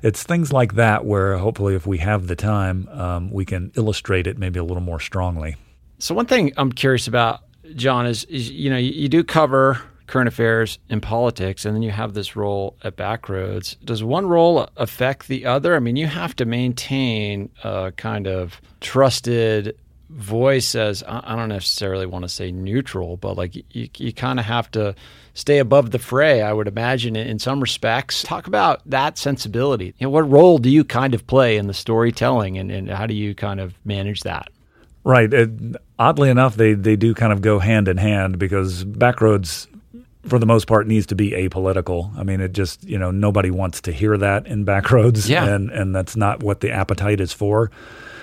it's 0.04 0.22
things 0.22 0.54
like 0.54 0.76
that 0.76 1.04
where 1.04 1.38
hopefully 1.38 1.74
if 1.74 1.88
we 1.88 1.98
have 1.98 2.28
the 2.28 2.36
time 2.36 2.88
um, 2.90 3.32
we 3.32 3.44
can 3.44 3.72
illustrate 3.76 4.28
it 4.28 4.38
maybe 4.38 4.60
a 4.60 4.64
little 4.64 4.84
more 4.84 5.00
strongly. 5.00 5.56
So 6.00 6.14
one 6.14 6.28
thing 6.28 6.54
i'm 6.58 6.72
curious 6.72 7.08
about 7.08 7.42
john 7.76 8.06
is, 8.06 8.24
is 8.26 8.52
you 8.52 8.70
know 8.70 8.78
you, 8.78 8.92
you 8.92 9.10
do 9.10 9.24
cover 9.24 9.82
current 10.08 10.28
affairs 10.28 10.80
and 10.90 11.04
politics, 11.04 11.66
and 11.66 11.76
then 11.76 11.84
you 11.84 11.92
have 11.92 12.14
this 12.14 12.36
role 12.36 12.76
at 12.84 12.96
Backroads. 12.96 13.76
Does 13.84 14.04
one 14.04 14.26
role 14.28 14.70
affect 14.78 15.28
the 15.28 15.46
other? 15.46 15.76
I 15.76 15.80
mean, 15.80 15.98
you 15.98 16.08
have 16.08 16.36
to 16.38 16.46
maintain 16.46 17.50
a 17.64 17.92
kind 17.96 18.28
of 18.28 18.60
trusted 18.80 19.78
voice 20.10 20.74
as 20.74 21.04
I 21.06 21.36
don't 21.36 21.50
necessarily 21.50 22.06
want 22.06 22.24
to 22.24 22.30
say 22.30 22.52
neutral, 22.52 23.18
but 23.18 23.36
like 23.36 23.56
you, 23.56 23.90
you 23.98 24.14
kind 24.14 24.40
of 24.40 24.46
have 24.46 24.72
to 24.72 24.96
stay 25.34 25.60
above 25.60 25.92
the 25.92 26.00
fray, 26.00 26.42
I 26.42 26.54
would 26.54 26.68
imagine, 26.68 27.16
in 27.16 27.38
some 27.40 27.60
respects. 27.60 28.24
Talk 28.24 28.48
about 28.48 28.82
that 28.86 29.18
sensibility. 29.18 29.94
You 29.98 30.08
know, 30.08 30.10
what 30.10 30.30
role 30.30 30.58
do 30.58 30.70
you 30.70 30.84
kind 30.84 31.14
of 31.14 31.28
play 31.28 31.58
in 31.58 31.68
the 31.68 31.74
storytelling, 31.74 32.58
and, 32.58 32.72
and 32.72 32.90
how 32.90 33.06
do 33.06 33.14
you 33.14 33.36
kind 33.36 33.60
of 33.60 33.74
manage 33.86 34.22
that? 34.22 34.50
Right. 35.04 35.32
Oddly 36.00 36.30
enough, 36.30 36.56
they, 36.56 36.74
they 36.74 36.96
do 36.96 37.14
kind 37.14 37.32
of 37.32 37.42
go 37.42 37.60
hand 37.60 37.88
in 37.88 37.98
hand 37.98 38.40
because 38.40 38.84
Backroads 38.84 39.68
for 40.28 40.40
the 40.40 40.46
most 40.46 40.68
part 40.68 40.88
needs 40.88 41.06
to 41.08 41.16
be 41.16 41.32
apolitical. 41.32 42.16
I 42.18 42.24
mean, 42.24 42.42
it 42.42 42.54
just 42.54 42.84
you 42.84 42.98
know 42.98 43.12
nobody 43.12 43.52
wants 43.52 43.82
to 43.82 43.92
hear 43.92 44.18
that 44.18 44.48
in 44.48 44.66
backroads, 44.66 45.30
yeah. 45.30 45.46
and 45.46 45.70
and 45.70 45.96
that's 45.96 46.16
not 46.16 46.44
what 46.44 46.62
the 46.62 46.72
appetite 46.72 47.20
is 47.20 47.34
for. 47.34 47.72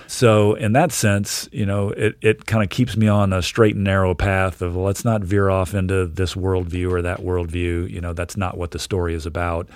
So 0.07 0.53
in 0.53 0.73
that 0.73 0.91
sense, 0.91 1.49
you 1.51 1.65
know, 1.65 1.89
it, 1.89 2.15
it 2.21 2.45
kind 2.45 2.63
of 2.63 2.69
keeps 2.69 2.95
me 2.95 3.07
on 3.07 3.33
a 3.33 3.41
straight 3.41 3.75
and 3.75 3.83
narrow 3.83 4.13
path 4.13 4.61
of 4.61 4.75
let's 4.75 5.03
not 5.03 5.21
veer 5.21 5.49
off 5.49 5.73
into 5.73 6.05
this 6.05 6.35
worldview 6.35 6.91
or 6.91 7.01
that 7.01 7.21
worldview. 7.21 7.89
You 7.89 8.01
know, 8.01 8.13
that's 8.13 8.37
not 8.37 8.57
what 8.57 8.71
the 8.71 8.79
story 8.79 9.15
is 9.15 9.25
about. 9.25 9.67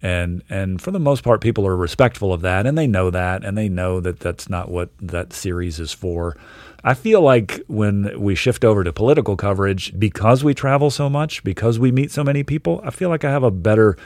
And 0.00 0.42
and 0.50 0.82
for 0.82 0.90
the 0.90 0.98
most 0.98 1.22
part, 1.22 1.40
people 1.40 1.66
are 1.66 1.76
respectful 1.76 2.32
of 2.32 2.40
that, 2.40 2.66
and 2.66 2.76
they 2.76 2.88
know 2.88 3.10
that, 3.10 3.44
and 3.44 3.56
they 3.56 3.68
know 3.68 4.00
that 4.00 4.18
that's 4.18 4.48
not 4.48 4.68
what 4.68 4.90
that 5.00 5.32
series 5.32 5.78
is 5.78 5.92
for. 5.92 6.36
I 6.84 6.94
feel 6.94 7.20
like 7.20 7.62
when 7.68 8.20
we 8.20 8.34
shift 8.34 8.64
over 8.64 8.82
to 8.82 8.92
political 8.92 9.36
coverage, 9.36 9.98
because 9.98 10.42
we 10.42 10.54
travel 10.54 10.90
so 10.90 11.08
much, 11.08 11.44
because 11.44 11.78
we 11.78 11.92
meet 11.92 12.10
so 12.10 12.24
many 12.24 12.42
people, 12.42 12.80
I 12.84 12.90
feel 12.90 13.08
like 13.08 13.24
I 13.24 13.30
have 13.30 13.44
a 13.44 13.50
better 13.50 13.96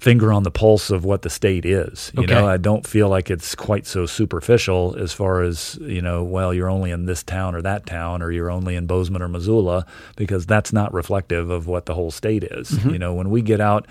finger 0.00 0.32
on 0.32 0.42
the 0.42 0.50
pulse 0.50 0.90
of 0.90 1.04
what 1.04 1.22
the 1.22 1.30
state 1.30 1.66
is. 1.66 2.10
You 2.14 2.22
okay. 2.22 2.34
know, 2.34 2.48
I 2.48 2.56
don't 2.56 2.86
feel 2.86 3.10
like 3.10 3.30
it's 3.30 3.54
quite 3.54 3.86
so 3.86 4.06
superficial 4.06 4.96
as 4.98 5.12
far 5.12 5.42
as, 5.42 5.78
you 5.82 6.00
know, 6.00 6.24
well, 6.24 6.54
you're 6.54 6.70
only 6.70 6.90
in 6.90 7.04
this 7.04 7.22
town 7.22 7.54
or 7.54 7.60
that 7.62 7.84
town 7.84 8.22
or 8.22 8.32
you're 8.32 8.50
only 8.50 8.76
in 8.76 8.86
Bozeman 8.86 9.20
or 9.20 9.28
Missoula 9.28 9.84
because 10.16 10.46
that's 10.46 10.72
not 10.72 10.92
reflective 10.94 11.50
of 11.50 11.66
what 11.66 11.84
the 11.84 11.94
whole 11.94 12.10
state 12.10 12.44
is. 12.44 12.70
Mm-hmm. 12.70 12.90
You 12.90 12.98
know, 12.98 13.12
when 13.14 13.28
we 13.28 13.42
get 13.42 13.60
out 13.60 13.86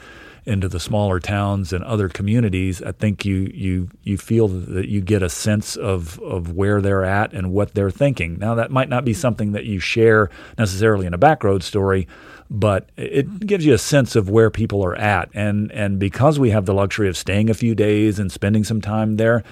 into 0.45 0.67
the 0.67 0.79
smaller 0.79 1.19
towns 1.19 1.73
and 1.73 1.83
other 1.83 2.09
communities, 2.09 2.81
I 2.81 2.91
think 2.91 3.25
you 3.25 3.51
you 3.53 3.89
you 4.03 4.17
feel 4.17 4.47
that 4.47 4.87
you 4.87 5.01
get 5.01 5.23
a 5.23 5.29
sense 5.29 5.75
of 5.75 6.19
of 6.19 6.53
where 6.53 6.81
they're 6.81 7.05
at 7.05 7.33
and 7.33 7.51
what 7.51 7.73
they're 7.73 7.91
thinking. 7.91 8.37
Now 8.39 8.55
that 8.55 8.71
might 8.71 8.89
not 8.89 9.05
be 9.05 9.11
mm-hmm. 9.11 9.21
something 9.21 9.51
that 9.53 9.65
you 9.65 9.79
share 9.79 10.29
necessarily 10.57 11.05
in 11.05 11.13
a 11.13 11.19
backroad 11.19 11.63
story, 11.63 12.07
but 12.49 12.89
it 12.97 13.27
mm-hmm. 13.27 13.45
gives 13.45 13.65
you 13.65 13.73
a 13.73 13.77
sense 13.77 14.15
of 14.15 14.29
where 14.29 14.49
people 14.49 14.83
are 14.83 14.95
at. 14.95 15.29
And 15.33 15.71
and 15.71 15.99
because 15.99 16.39
we 16.39 16.49
have 16.51 16.65
the 16.65 16.73
luxury 16.73 17.09
of 17.09 17.17
staying 17.17 17.49
a 17.49 17.53
few 17.53 17.75
days 17.75 18.19
and 18.19 18.31
spending 18.31 18.63
some 18.63 18.81
time 18.81 19.17
there, 19.17 19.43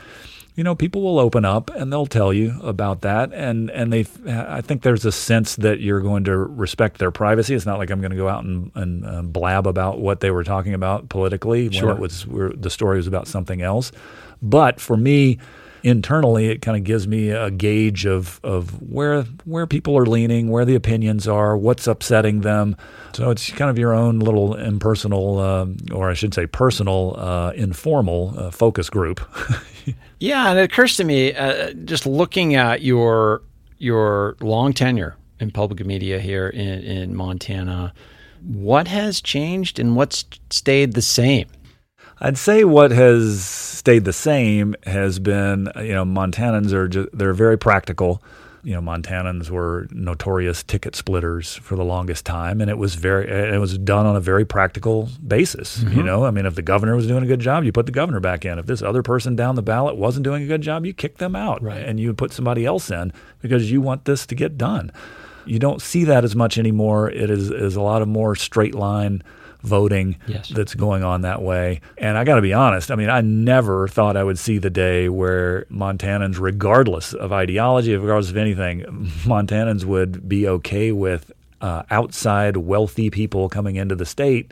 you 0.58 0.64
know, 0.64 0.74
people 0.74 1.04
will 1.04 1.20
open 1.20 1.46
up 1.46 1.70
and 1.76 1.94
they'll 1.94 2.08
tell 2.08 2.34
you 2.34 2.60
about 2.64 3.02
that. 3.02 3.32
And 3.32 3.70
and 3.70 3.94
they, 3.94 4.08
I 4.28 4.62
think 4.62 4.82
there's 4.82 5.06
a 5.06 5.12
sense 5.12 5.56
that 5.58 5.82
you're 5.82 6.02
going 6.02 6.24
to 6.24 6.36
respect 6.36 6.98
their 6.98 7.12
privacy. 7.12 7.54
It's 7.54 7.68
not 7.68 7.78
like 7.78 7.92
I'm 7.92 8.02
going 8.02 8.12
to 8.12 8.18
go 8.18 8.28
out 8.28 8.44
and, 8.44 8.72
and 8.74 9.06
uh, 9.06 9.22
blab 9.22 9.68
about 9.68 10.00
what 10.00 10.20
they 10.20 10.32
were 10.32 10.44
talking 10.44 10.74
about 10.74 11.10
politically 11.10 11.72
sure. 11.72 11.90
when 11.90 11.98
it 11.98 12.02
was 12.02 12.26
the 12.60 12.72
story 12.72 12.98
was 12.98 13.06
about 13.06 13.28
something 13.28 13.62
else. 13.62 13.92
But 14.42 14.82
for 14.82 14.98
me, 14.98 15.38
internally, 15.88 16.50
it 16.50 16.62
kind 16.62 16.78
of 16.78 16.84
gives 16.84 17.08
me 17.08 17.30
a 17.30 17.50
gauge 17.50 18.06
of 18.06 18.40
of 18.44 18.82
where 18.82 19.24
where 19.46 19.66
people 19.66 19.98
are 19.98 20.06
leaning, 20.06 20.50
where 20.50 20.66
the 20.66 20.76
opinions 20.76 21.28
are, 21.28 21.58
what's 21.58 21.88
upsetting 21.88 22.42
them. 22.42 22.76
So 23.14 23.32
it's 23.32 23.50
kind 23.52 23.72
of 23.72 23.80
your 23.80 23.94
own 23.94 24.20
little 24.20 24.56
impersonal, 24.56 25.40
uh, 25.40 25.68
or 25.92 26.10
I 26.10 26.14
should 26.14 26.34
say, 26.34 26.46
personal, 26.46 27.16
uh, 27.18 27.52
informal 27.56 28.34
uh, 28.38 28.52
focus 28.52 28.90
group. 28.90 29.22
Yeah, 30.20 30.50
and 30.50 30.60
it 30.60 30.64
occurs 30.64 30.98
to 30.98 31.04
me 31.04 31.34
uh, 31.34 31.74
just 31.74 32.06
looking 32.06 32.56
at 32.56 32.82
your 32.82 33.44
your 33.78 34.36
long 34.42 34.74
tenure 34.74 35.16
in 35.40 35.52
public 35.52 35.86
media 35.86 36.20
here 36.20 36.48
in, 36.50 36.82
in 36.82 37.16
Montana, 37.16 37.94
what 38.42 38.88
has 38.88 39.22
changed 39.22 39.78
and 39.78 39.96
what's 39.96 40.26
stayed 40.50 40.94
the 40.94 41.02
same? 41.02 41.48
I'd 42.20 42.38
say 42.38 42.64
what 42.64 42.92
has 42.92 43.44
stayed 43.44 44.06
the 44.06 44.14
same 44.14 44.76
has 44.86 45.20
been, 45.20 45.70
you 45.78 45.94
know, 45.94 46.06
Montanans 46.06 46.74
are 46.74 46.88
just, 46.88 47.10
they're 47.14 47.34
very 47.34 47.58
practical 47.58 48.22
you 48.68 48.74
know, 48.74 48.82
Montanans 48.82 49.50
were 49.50 49.88
notorious 49.92 50.62
ticket 50.62 50.94
splitters 50.94 51.56
for 51.56 51.78
the 51.78 51.86
longest 51.86 52.26
time, 52.26 52.60
and 52.60 52.70
it 52.70 52.78
was 52.78 52.96
very 52.96 53.26
it 53.30 53.60
was 53.60 53.78
done 53.78 54.06
on 54.06 54.18
a 54.18 54.20
very 54.20 54.44
practical 54.44 55.08
basis. 55.26 55.78
Mm-hmm. 55.78 55.98
You 55.98 56.04
know, 56.04 56.26
I 56.26 56.32
mean, 56.32 56.46
if 56.46 56.56
the 56.56 56.62
governor 56.62 56.94
was 56.94 57.08
doing 57.08 57.24
a 57.24 57.28
good 57.28 57.40
job, 57.40 57.64
you 57.64 57.72
put 57.72 57.86
the 57.86 57.94
governor 57.94 58.20
back 58.20 58.44
in. 58.44 58.60
If 58.60 58.66
this 58.66 58.82
other 58.82 59.04
person 59.04 59.38
down 59.38 59.56
the 59.56 59.62
ballot 59.62 59.96
wasn't 59.96 60.26
doing 60.26 60.44
a 60.44 60.48
good 60.48 60.62
job, 60.62 60.86
you 60.86 60.94
kick 60.94 61.18
them 61.18 61.34
out, 61.34 61.64
right. 61.64 61.82
and 61.82 61.98
you 61.98 62.14
put 62.14 62.34
somebody 62.34 62.66
else 62.66 62.92
in 62.92 63.14
because 63.42 63.72
you 63.72 63.80
want 63.80 64.04
this 64.04 64.26
to 64.26 64.36
get 64.36 64.58
done. 64.58 64.92
You 65.46 65.60
don't 65.60 65.82
see 65.82 66.04
that 66.04 66.26
as 66.26 66.36
much 66.36 66.58
anymore. 66.58 67.10
It 67.10 67.30
is 67.30 67.50
is 67.50 67.78
a 67.78 67.82
lot 67.82 68.02
of 68.02 68.10
more 68.10 68.36
straight 68.36 68.76
line 68.76 69.24
voting 69.62 70.18
yes. 70.28 70.50
that's 70.50 70.76
going 70.76 71.04
on 71.04 71.22
that 71.22 71.42
way. 71.42 71.82
And 71.98 72.18
I 72.18 72.24
got 72.24 72.36
to 72.36 72.42
be 72.42 72.54
honest, 72.54 72.92
I 72.92 72.96
mean, 72.96 73.10
I 73.10 73.22
never 73.22 73.88
thought 73.88 74.18
I 74.18 74.24
would 74.24 74.40
see 74.40 74.58
the 74.58 74.70
day 74.70 75.10
where 75.10 75.66
Montanans, 75.66 76.40
regardless 76.40 77.14
of 77.14 77.32
ideology, 77.32 77.96
regardless 77.96 78.30
of 78.30 78.38
anything, 78.38 78.84
Montanans 79.24 79.86
would 79.86 80.28
be 80.28 80.48
okay 80.48 80.92
with 80.92 81.32
uh, 81.62 81.84
outside 81.90 82.58
wealthy 82.58 83.10
people 83.10 83.50
coming 83.50 83.76
into 83.76 83.96
the 83.96 84.06
state. 84.06 84.52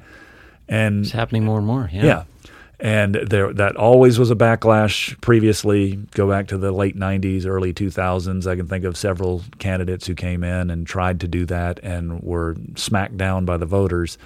And 0.67 1.03
it's 1.05 1.13
happening 1.13 1.45
more 1.45 1.57
and 1.57 1.67
more. 1.67 1.89
Yeah. 1.91 2.03
yeah. 2.03 2.23
And 2.79 3.15
there, 3.15 3.53
that 3.53 3.77
always 3.77 4.19
was 4.19 4.31
a 4.31 4.35
backlash 4.35 5.19
previously. 5.21 5.95
Go 6.11 6.29
back 6.29 6.47
to 6.47 6.57
the 6.57 6.71
late 6.71 6.97
90s, 6.97 7.45
early 7.45 7.73
2000s. 7.73 8.45
I 8.47 8.55
can 8.55 8.67
think 8.67 8.83
of 8.83 8.97
several 8.97 9.43
candidates 9.59 10.07
who 10.07 10.13
came 10.13 10.43
in 10.43 10.69
and 10.69 10.85
tried 10.85 11.21
to 11.21 11.27
do 11.27 11.45
that 11.45 11.79
and 11.83 12.21
were 12.21 12.55
smacked 12.75 13.17
down 13.17 13.45
by 13.45 13.57
the 13.57 13.65
voters. 13.65 14.17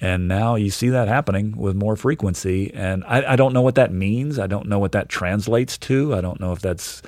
And 0.00 0.28
now 0.28 0.56
you 0.56 0.70
see 0.70 0.90
that 0.90 1.08
happening 1.08 1.56
with 1.56 1.74
more 1.74 1.96
frequency. 1.96 2.72
And 2.74 3.02
I, 3.04 3.32
I 3.32 3.36
don't 3.36 3.52
know 3.52 3.62
what 3.62 3.76
that 3.76 3.92
means. 3.92 4.38
I 4.38 4.46
don't 4.46 4.68
know 4.68 4.78
what 4.78 4.92
that 4.92 5.08
translates 5.08 5.78
to. 5.78 6.14
I 6.14 6.20
don't 6.20 6.40
know 6.40 6.52
if 6.52 6.60
that's 6.60 7.02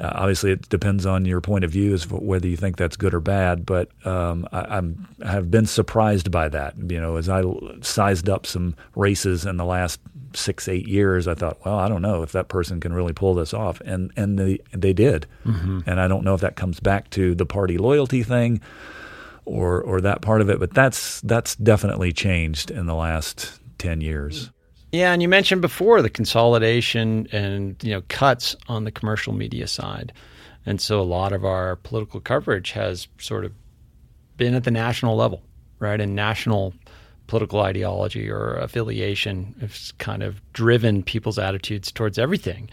uh, 0.00 0.12
obviously, 0.14 0.52
it 0.52 0.68
depends 0.68 1.06
on 1.06 1.24
your 1.24 1.40
point 1.40 1.64
of 1.64 1.72
view 1.72 1.92
as 1.92 2.08
whether 2.08 2.46
you 2.46 2.56
think 2.56 2.76
that's 2.76 2.96
good 2.96 3.12
or 3.12 3.20
bad. 3.20 3.66
But 3.66 3.90
um, 4.06 4.46
I, 4.52 4.60
I'm 4.76 5.08
have 5.24 5.50
been 5.50 5.66
surprised 5.66 6.30
by 6.30 6.48
that. 6.50 6.74
You 6.78 7.00
know, 7.00 7.16
as 7.16 7.28
I 7.28 7.42
sized 7.82 8.28
up 8.28 8.46
some 8.46 8.76
races 8.94 9.44
in 9.44 9.56
the 9.56 9.64
last 9.64 10.00
six 10.34 10.68
eight 10.68 10.86
years, 10.86 11.26
I 11.26 11.34
thought, 11.34 11.64
well, 11.64 11.78
I 11.78 11.88
don't 11.88 12.02
know 12.02 12.22
if 12.22 12.32
that 12.32 12.48
person 12.48 12.78
can 12.78 12.92
really 12.92 13.12
pull 13.12 13.34
this 13.34 13.52
off, 13.52 13.80
and 13.80 14.12
and 14.16 14.38
they 14.38 14.60
they 14.72 14.92
did. 14.92 15.26
Mm-hmm. 15.44 15.80
And 15.86 16.00
I 16.00 16.06
don't 16.06 16.24
know 16.24 16.34
if 16.34 16.42
that 16.42 16.54
comes 16.54 16.78
back 16.78 17.10
to 17.10 17.34
the 17.34 17.46
party 17.46 17.76
loyalty 17.76 18.22
thing. 18.22 18.60
Or, 19.50 19.80
or 19.80 20.02
that 20.02 20.20
part 20.20 20.42
of 20.42 20.50
it, 20.50 20.60
but 20.60 20.74
that's 20.74 21.22
that's 21.22 21.56
definitely 21.56 22.12
changed 22.12 22.70
in 22.70 22.84
the 22.84 22.94
last 22.94 23.58
ten 23.78 24.02
years. 24.02 24.50
Yeah, 24.92 25.14
and 25.14 25.22
you 25.22 25.28
mentioned 25.28 25.62
before 25.62 26.02
the 26.02 26.10
consolidation 26.10 27.26
and 27.32 27.82
you 27.82 27.92
know 27.92 28.02
cuts 28.08 28.56
on 28.68 28.84
the 28.84 28.92
commercial 28.92 29.32
media 29.32 29.66
side, 29.66 30.12
and 30.66 30.82
so 30.82 31.00
a 31.00 31.02
lot 31.02 31.32
of 31.32 31.46
our 31.46 31.76
political 31.76 32.20
coverage 32.20 32.72
has 32.72 33.08
sort 33.18 33.46
of 33.46 33.52
been 34.36 34.54
at 34.54 34.64
the 34.64 34.70
national 34.70 35.16
level, 35.16 35.42
right? 35.78 35.98
And 35.98 36.14
national 36.14 36.74
political 37.26 37.60
ideology 37.60 38.30
or 38.30 38.56
affiliation 38.56 39.54
has 39.60 39.92
kind 39.98 40.22
of 40.22 40.40
driven 40.52 41.02
people's 41.02 41.38
attitudes 41.38 41.92
towards 41.92 42.18
everything. 42.18 42.68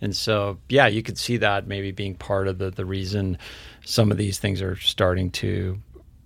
And 0.00 0.16
so, 0.16 0.58
yeah, 0.68 0.86
you 0.86 1.02
could 1.02 1.18
see 1.18 1.36
that 1.38 1.66
maybe 1.66 1.92
being 1.92 2.14
part 2.14 2.48
of 2.48 2.58
the, 2.58 2.70
the 2.70 2.84
reason 2.84 3.38
some 3.84 4.10
of 4.10 4.16
these 4.16 4.38
things 4.38 4.60
are 4.60 4.76
starting 4.76 5.30
to 5.32 5.80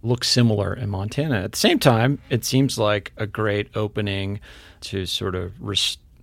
look 0.04 0.22
similar 0.22 0.74
in 0.74 0.90
Montana. 0.90 1.42
At 1.42 1.52
the 1.52 1.58
same 1.58 1.78
time, 1.78 2.18
it 2.30 2.44
seems 2.44 2.78
like 2.78 3.12
a 3.16 3.26
great 3.26 3.68
opening 3.74 4.40
to 4.82 5.06
sort 5.06 5.34
of 5.34 5.52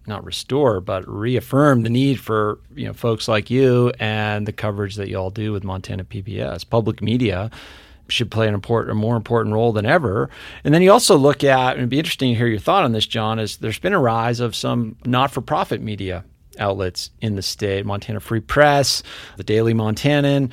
not 0.07 0.23
restore, 0.23 0.79
but 0.79 1.07
reaffirm 1.07 1.83
the 1.83 1.89
need 1.89 2.19
for 2.19 2.59
you 2.75 2.85
know 2.85 2.93
folks 2.93 3.27
like 3.27 3.49
you 3.49 3.91
and 3.99 4.47
the 4.47 4.53
coverage 4.53 4.95
that 4.95 5.09
you 5.09 5.17
all 5.17 5.31
do 5.31 5.51
with 5.51 5.63
Montana 5.63 6.03
PBS. 6.03 6.67
Public 6.69 7.01
media 7.01 7.51
should 8.07 8.29
play 8.29 8.47
an 8.47 8.53
important, 8.53 8.91
a 8.91 8.95
more 8.95 9.15
important 9.15 9.53
role 9.53 9.71
than 9.71 9.85
ever. 9.85 10.29
And 10.63 10.73
then 10.73 10.81
you 10.81 10.91
also 10.91 11.17
look 11.17 11.43
at, 11.43 11.71
and 11.71 11.79
it'd 11.79 11.89
be 11.89 11.99
interesting 11.99 12.31
to 12.31 12.37
hear 12.37 12.47
your 12.47 12.59
thought 12.59 12.83
on 12.83 12.91
this, 12.91 13.07
John. 13.07 13.39
Is 13.39 13.57
there's 13.57 13.79
been 13.79 13.93
a 13.93 13.99
rise 13.99 14.39
of 14.39 14.55
some 14.55 14.95
not-for-profit 15.05 15.81
media 15.81 16.23
outlets 16.59 17.09
in 17.21 17.35
the 17.35 17.41
state, 17.41 17.85
Montana 17.85 18.19
Free 18.19 18.41
Press, 18.41 19.03
the 19.37 19.43
Daily 19.43 19.73
Montanan. 19.73 20.51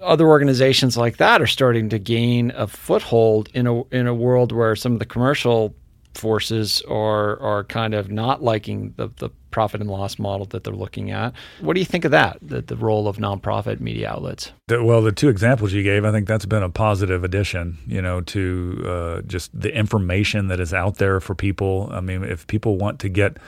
Other 0.00 0.26
organizations 0.28 0.96
like 0.96 1.16
that 1.16 1.42
are 1.42 1.46
starting 1.46 1.88
to 1.88 1.98
gain 1.98 2.52
a 2.52 2.66
foothold 2.66 3.48
in 3.54 3.66
a 3.66 3.82
in 3.88 4.06
a 4.06 4.14
world 4.14 4.52
where 4.52 4.76
some 4.76 4.92
of 4.92 4.98
the 4.98 5.06
commercial 5.06 5.74
forces 6.14 6.82
are 6.88 7.40
are 7.40 7.64
kind 7.64 7.94
of 7.94 8.10
not 8.10 8.42
liking 8.42 8.92
the, 8.96 9.08
the 9.16 9.30
profit 9.50 9.80
and 9.80 9.90
loss 9.90 10.18
model 10.18 10.46
that 10.46 10.64
they're 10.64 10.74
looking 10.74 11.10
at. 11.10 11.32
What 11.60 11.74
do 11.74 11.80
you 11.80 11.86
think 11.86 12.04
of 12.04 12.10
that? 12.10 12.38
The, 12.42 12.60
the 12.60 12.76
role 12.76 13.08
of 13.08 13.16
nonprofit 13.16 13.80
media 13.80 14.10
outlets. 14.10 14.52
The, 14.66 14.82
well, 14.82 15.00
the 15.00 15.12
two 15.12 15.28
examples 15.28 15.72
you 15.72 15.82
gave, 15.82 16.04
I 16.04 16.12
think 16.12 16.28
that's 16.28 16.46
been 16.46 16.62
a 16.62 16.68
positive 16.68 17.24
addition. 17.24 17.78
You 17.86 18.02
know, 18.02 18.20
to 18.20 18.84
uh, 18.86 19.22
just 19.22 19.58
the 19.58 19.74
information 19.74 20.48
that 20.48 20.60
is 20.60 20.74
out 20.74 20.96
there 20.96 21.20
for 21.20 21.34
people. 21.34 21.88
I 21.92 22.00
mean, 22.00 22.24
if 22.24 22.46
people 22.46 22.76
want 22.76 22.98
to 23.00 23.08
get 23.08 23.38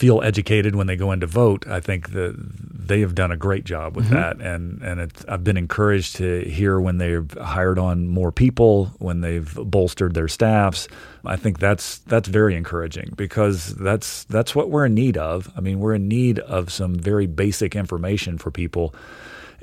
feel 0.00 0.22
educated 0.22 0.74
when 0.74 0.86
they 0.86 0.96
go 0.96 1.12
in 1.12 1.20
to 1.20 1.26
vote, 1.26 1.66
I 1.68 1.78
think 1.78 2.12
that 2.12 2.34
they 2.34 3.00
have 3.00 3.14
done 3.14 3.30
a 3.30 3.36
great 3.36 3.64
job 3.64 3.96
with 3.96 4.06
mm-hmm. 4.06 4.14
that. 4.14 4.40
And 4.40 4.80
and 4.80 5.12
I've 5.28 5.44
been 5.44 5.58
encouraged 5.58 6.16
to 6.16 6.40
hear 6.48 6.80
when 6.80 6.96
they've 6.96 7.30
hired 7.32 7.78
on 7.78 8.08
more 8.08 8.32
people, 8.32 8.86
when 8.98 9.20
they've 9.20 9.54
bolstered 9.54 10.14
their 10.14 10.26
staffs. 10.26 10.88
I 11.26 11.36
think 11.36 11.58
that's 11.58 11.98
that's 11.98 12.28
very 12.28 12.56
encouraging 12.56 13.12
because 13.14 13.74
that's 13.74 14.24
that's 14.24 14.54
what 14.54 14.70
we're 14.70 14.86
in 14.86 14.94
need 14.94 15.18
of. 15.18 15.52
I 15.54 15.60
mean, 15.60 15.80
we're 15.80 15.96
in 15.96 16.08
need 16.08 16.38
of 16.38 16.72
some 16.72 16.94
very 16.94 17.26
basic 17.26 17.76
information 17.76 18.38
for 18.38 18.50
people. 18.50 18.94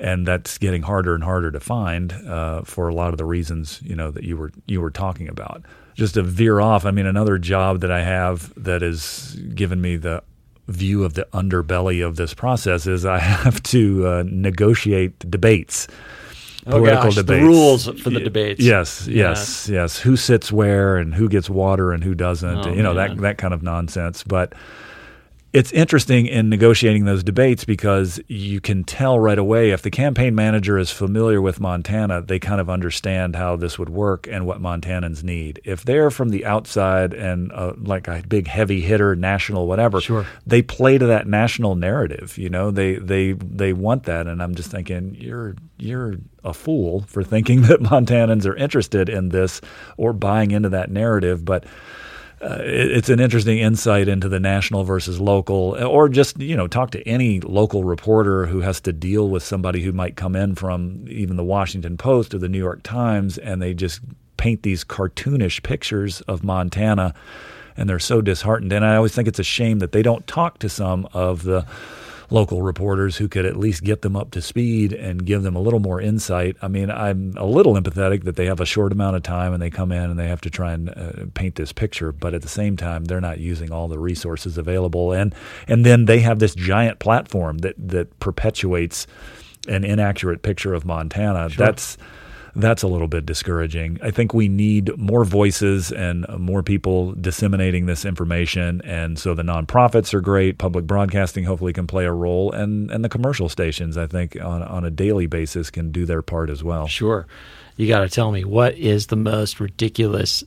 And 0.00 0.24
that's 0.24 0.58
getting 0.58 0.82
harder 0.82 1.16
and 1.16 1.24
harder 1.24 1.50
to 1.50 1.58
find 1.58 2.12
uh, 2.12 2.62
for 2.62 2.86
a 2.86 2.94
lot 2.94 3.12
of 3.12 3.18
the 3.18 3.24
reasons 3.24 3.80
you 3.82 3.96
know 3.96 4.12
that 4.12 4.22
you 4.22 4.36
were 4.36 4.52
you 4.66 4.80
were 4.80 4.92
talking 4.92 5.28
about 5.28 5.64
just 5.98 6.14
to 6.14 6.22
veer 6.22 6.60
off, 6.60 6.86
I 6.86 6.92
mean, 6.92 7.06
another 7.06 7.38
job 7.38 7.80
that 7.80 7.90
I 7.90 8.02
have 8.02 8.52
that 8.62 8.82
has 8.82 9.34
given 9.34 9.80
me 9.80 9.96
the 9.96 10.22
view 10.68 11.04
of 11.04 11.14
the 11.14 11.26
underbelly 11.32 12.04
of 12.04 12.16
this 12.16 12.34
process 12.34 12.86
is 12.86 13.04
I 13.04 13.18
have 13.18 13.62
to 13.64 14.06
uh, 14.06 14.24
negotiate 14.26 15.18
debates. 15.30 15.88
Oh 16.66 16.72
political 16.72 17.04
gosh, 17.04 17.14
debates. 17.14 17.40
The 17.40 17.46
rules 17.46 17.88
for 18.02 18.10
the 18.10 18.20
debates. 18.20 18.60
Yes, 18.60 19.06
yes, 19.08 19.68
yes. 19.70 19.98
Who 19.98 20.16
sits 20.16 20.52
where 20.52 20.98
and 20.98 21.14
who 21.14 21.28
gets 21.28 21.48
water 21.48 21.92
and 21.92 22.04
who 22.04 22.14
doesn't. 22.14 22.66
Oh, 22.66 22.72
you 22.72 22.82
know 22.82 22.92
man. 22.92 23.16
that 23.16 23.22
that 23.22 23.38
kind 23.38 23.54
of 23.54 23.62
nonsense. 23.62 24.22
But 24.22 24.52
it's 25.52 25.72
interesting 25.72 26.26
in 26.26 26.50
negotiating 26.50 27.06
those 27.06 27.24
debates 27.24 27.64
because 27.64 28.20
you 28.28 28.60
can 28.60 28.84
tell 28.84 29.18
right 29.18 29.38
away 29.38 29.70
if 29.70 29.80
the 29.80 29.90
campaign 29.90 30.34
manager 30.34 30.76
is 30.76 30.90
familiar 30.90 31.40
with 31.40 31.58
Montana, 31.58 32.20
they 32.20 32.38
kind 32.38 32.60
of 32.60 32.68
understand 32.68 33.34
how 33.34 33.56
this 33.56 33.78
would 33.78 33.88
work 33.88 34.28
and 34.30 34.46
what 34.46 34.60
Montanans 34.60 35.22
need. 35.22 35.60
If 35.64 35.84
they're 35.84 36.10
from 36.10 36.28
the 36.28 36.44
outside 36.44 37.14
and 37.14 37.50
uh, 37.52 37.72
like 37.78 38.08
a 38.08 38.22
big 38.28 38.46
heavy 38.46 38.82
hitter, 38.82 39.16
national 39.16 39.66
whatever, 39.66 40.02
sure. 40.02 40.26
they 40.46 40.60
play 40.60 40.98
to 40.98 41.06
that 41.06 41.26
national 41.26 41.76
narrative. 41.76 42.36
You 42.36 42.50
know, 42.50 42.70
they 42.70 42.96
they 42.96 43.32
they 43.32 43.72
want 43.72 44.04
that, 44.04 44.26
and 44.26 44.42
I'm 44.42 44.54
just 44.54 44.70
thinking 44.70 45.16
you're 45.18 45.56
you're 45.78 46.16
a 46.44 46.52
fool 46.52 47.02
for 47.02 47.24
thinking 47.24 47.62
that 47.68 47.80
Montanans 47.80 48.44
are 48.44 48.56
interested 48.56 49.08
in 49.08 49.30
this 49.30 49.62
or 49.96 50.12
buying 50.12 50.50
into 50.50 50.68
that 50.68 50.90
narrative, 50.90 51.44
but 51.46 51.64
uh, 52.40 52.58
it's 52.60 53.08
an 53.08 53.18
interesting 53.18 53.58
insight 53.58 54.06
into 54.06 54.28
the 54.28 54.38
national 54.38 54.84
versus 54.84 55.20
local, 55.20 55.76
or 55.84 56.08
just 56.08 56.38
you 56.40 56.56
know 56.56 56.68
talk 56.68 56.92
to 56.92 57.02
any 57.08 57.40
local 57.40 57.82
reporter 57.82 58.46
who 58.46 58.60
has 58.60 58.80
to 58.82 58.92
deal 58.92 59.28
with 59.28 59.42
somebody 59.42 59.82
who 59.82 59.92
might 59.92 60.14
come 60.14 60.36
in 60.36 60.54
from 60.54 61.04
even 61.08 61.36
the 61.36 61.44
Washington 61.44 61.96
Post 61.96 62.34
or 62.34 62.38
the 62.38 62.48
New 62.48 62.58
York 62.58 62.82
Times, 62.82 63.38
and 63.38 63.60
they 63.60 63.74
just 63.74 64.00
paint 64.36 64.62
these 64.62 64.84
cartoonish 64.84 65.62
pictures 65.64 66.20
of 66.22 66.44
Montana, 66.44 67.12
and 67.76 67.88
they're 67.88 67.98
so 67.98 68.20
disheartened. 68.20 68.72
And 68.72 68.84
I 68.84 68.94
always 68.94 69.14
think 69.14 69.26
it's 69.26 69.40
a 69.40 69.44
shame 69.44 69.80
that 69.80 69.90
they 69.90 70.02
don't 70.02 70.26
talk 70.28 70.60
to 70.60 70.68
some 70.68 71.08
of 71.12 71.42
the 71.42 71.66
local 72.30 72.62
reporters 72.62 73.16
who 73.16 73.28
could 73.28 73.46
at 73.46 73.56
least 73.56 73.82
get 73.82 74.02
them 74.02 74.14
up 74.14 74.30
to 74.32 74.42
speed 74.42 74.92
and 74.92 75.24
give 75.24 75.42
them 75.42 75.56
a 75.56 75.60
little 75.60 75.80
more 75.80 76.00
insight. 76.00 76.56
I 76.60 76.68
mean, 76.68 76.90
I'm 76.90 77.34
a 77.36 77.46
little 77.46 77.74
empathetic 77.74 78.24
that 78.24 78.36
they 78.36 78.46
have 78.46 78.60
a 78.60 78.66
short 78.66 78.92
amount 78.92 79.16
of 79.16 79.22
time 79.22 79.54
and 79.54 79.62
they 79.62 79.70
come 79.70 79.92
in 79.92 80.10
and 80.10 80.18
they 80.18 80.28
have 80.28 80.40
to 80.42 80.50
try 80.50 80.72
and 80.72 80.90
uh, 80.90 81.26
paint 81.34 81.54
this 81.54 81.72
picture, 81.72 82.12
but 82.12 82.34
at 82.34 82.42
the 82.42 82.48
same 82.48 82.76
time, 82.76 83.04
they're 83.04 83.20
not 83.20 83.38
using 83.38 83.72
all 83.72 83.88
the 83.88 83.98
resources 83.98 84.58
available, 84.58 85.12
and 85.12 85.34
and 85.66 85.86
then 85.86 86.04
they 86.04 86.20
have 86.20 86.38
this 86.38 86.54
giant 86.54 86.98
platform 86.98 87.58
that 87.58 87.74
that 87.78 88.18
perpetuates 88.20 89.06
an 89.68 89.84
inaccurate 89.84 90.42
picture 90.42 90.74
of 90.74 90.84
Montana. 90.84 91.48
Sure. 91.48 91.66
That's 91.66 91.96
that's 92.58 92.82
a 92.82 92.88
little 92.88 93.08
bit 93.08 93.24
discouraging. 93.24 93.98
I 94.02 94.10
think 94.10 94.34
we 94.34 94.48
need 94.48 94.96
more 94.98 95.24
voices 95.24 95.92
and 95.92 96.26
uh, 96.28 96.38
more 96.38 96.62
people 96.62 97.12
disseminating 97.12 97.86
this 97.86 98.04
information. 98.04 98.82
And 98.84 99.18
so 99.18 99.34
the 99.34 99.42
nonprofits 99.42 100.12
are 100.12 100.20
great. 100.20 100.58
Public 100.58 100.86
broadcasting 100.86 101.44
hopefully 101.44 101.72
can 101.72 101.86
play 101.86 102.04
a 102.04 102.12
role, 102.12 102.52
and 102.52 102.90
and 102.90 103.04
the 103.04 103.08
commercial 103.08 103.48
stations 103.48 103.96
I 103.96 104.06
think 104.06 104.36
on 104.36 104.62
on 104.62 104.84
a 104.84 104.90
daily 104.90 105.26
basis 105.26 105.70
can 105.70 105.92
do 105.92 106.04
their 106.04 106.22
part 106.22 106.50
as 106.50 106.62
well. 106.64 106.86
Sure, 106.88 107.26
you 107.76 107.86
got 107.88 108.00
to 108.00 108.08
tell 108.08 108.32
me 108.32 108.44
what 108.44 108.74
is 108.74 109.06
the 109.06 109.16
most 109.16 109.60
ridiculous 109.60 110.44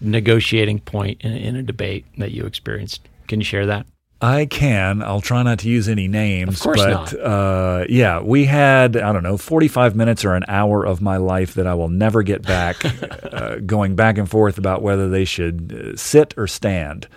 negotiating 0.00 0.80
point 0.80 1.20
in, 1.22 1.32
in 1.32 1.56
a 1.56 1.62
debate 1.62 2.04
that 2.18 2.32
you 2.32 2.44
experienced. 2.44 3.08
Can 3.28 3.40
you 3.40 3.44
share 3.44 3.66
that? 3.66 3.86
I 4.20 4.46
can. 4.46 5.02
I'll 5.02 5.20
try 5.20 5.42
not 5.42 5.58
to 5.60 5.68
use 5.68 5.88
any 5.88 6.08
names. 6.08 6.54
Of 6.54 6.60
course 6.60 6.82
but, 6.82 6.90
not. 6.90 7.14
Uh, 7.14 7.84
yeah, 7.88 8.20
we 8.20 8.46
had, 8.46 8.96
I 8.96 9.12
don't 9.12 9.22
know, 9.22 9.36
45 9.36 9.94
minutes 9.94 10.24
or 10.24 10.34
an 10.34 10.44
hour 10.48 10.84
of 10.84 11.02
my 11.02 11.18
life 11.18 11.54
that 11.54 11.66
I 11.66 11.74
will 11.74 11.90
never 11.90 12.22
get 12.22 12.40
back, 12.40 12.82
uh, 13.32 13.56
going 13.56 13.94
back 13.94 14.16
and 14.16 14.28
forth 14.28 14.56
about 14.56 14.80
whether 14.80 15.08
they 15.08 15.26
should 15.26 15.94
uh, 15.94 15.96
sit 15.96 16.32
or 16.38 16.46
stand. 16.46 17.08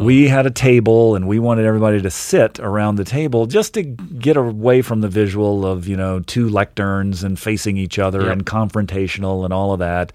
We 0.00 0.28
had 0.28 0.46
a 0.46 0.50
table 0.50 1.16
and 1.16 1.26
we 1.26 1.38
wanted 1.38 1.64
everybody 1.64 2.00
to 2.02 2.10
sit 2.10 2.60
around 2.60 2.96
the 2.96 3.04
table 3.04 3.46
just 3.46 3.74
to 3.74 3.82
get 3.82 4.36
away 4.36 4.82
from 4.82 5.00
the 5.00 5.08
visual 5.08 5.66
of, 5.66 5.88
you 5.88 5.96
know, 5.96 6.20
two 6.20 6.48
lecterns 6.48 7.24
and 7.24 7.38
facing 7.38 7.76
each 7.76 7.98
other 7.98 8.22
yep. 8.22 8.32
and 8.32 8.46
confrontational 8.46 9.44
and 9.44 9.52
all 9.52 9.72
of 9.72 9.80
that 9.80 10.12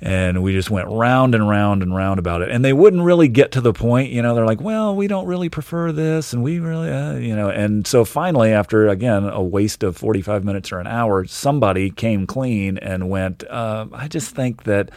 and 0.00 0.42
we 0.44 0.52
just 0.52 0.70
went 0.70 0.86
round 0.88 1.34
and 1.34 1.48
round 1.48 1.82
and 1.82 1.94
round 1.94 2.18
about 2.20 2.40
it 2.40 2.50
and 2.50 2.64
they 2.64 2.72
wouldn't 2.72 3.02
really 3.02 3.26
get 3.26 3.50
to 3.52 3.60
the 3.60 3.72
point 3.72 4.10
you 4.10 4.22
know 4.22 4.34
they're 4.34 4.46
like 4.46 4.60
well 4.60 4.94
we 4.94 5.08
don't 5.08 5.26
really 5.26 5.48
prefer 5.48 5.90
this 5.90 6.32
and 6.32 6.42
we 6.42 6.60
really 6.60 6.88
uh, 6.88 7.14
you 7.14 7.34
know 7.34 7.48
and 7.50 7.84
so 7.86 8.04
finally 8.04 8.52
after 8.52 8.86
again 8.88 9.24
a 9.24 9.42
waste 9.42 9.82
of 9.82 9.96
45 9.96 10.44
minutes 10.44 10.70
or 10.70 10.78
an 10.78 10.86
hour 10.86 11.24
somebody 11.24 11.90
came 11.90 12.26
clean 12.28 12.78
and 12.78 13.10
went 13.10 13.42
uh, 13.50 13.86
i 13.92 14.06
just 14.06 14.34
think 14.36 14.62
that 14.64 14.90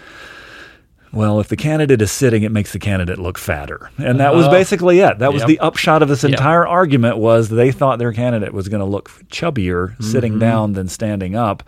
well, 1.14 1.42
if 1.42 1.50
the 1.50 1.58
candidate 1.58 2.02
is 2.02 2.10
sitting, 2.10 2.44
it 2.44 2.54
makes 2.54 2.72
the 2.72 2.80
candidate 2.80 3.18
look 3.20 3.38
fatter. 3.38 3.90
And 3.98 4.22
that 4.22 4.34
was 4.34 4.48
Oh. 4.48 4.50
basically 4.50 5.00
it. 5.02 5.20
That 5.20 5.34
was 5.34 5.42
Yep. 5.42 5.48
the 5.50 5.60
upshot 5.60 6.02
of 6.02 6.08
this 6.08 6.24
Yep. 6.24 6.32
entire 6.32 6.66
argument 6.66 7.18
was 7.18 7.50
they 7.50 7.70
thought 7.74 8.00
their 8.00 8.14
candidate 8.14 8.54
was 8.54 8.70
going 8.70 8.80
to 8.80 8.86
look 8.86 9.12
chubbier 9.30 10.02
sitting 10.02 10.40
down 10.40 10.72
than 10.72 10.88
standing 10.88 11.36
up. 11.36 11.64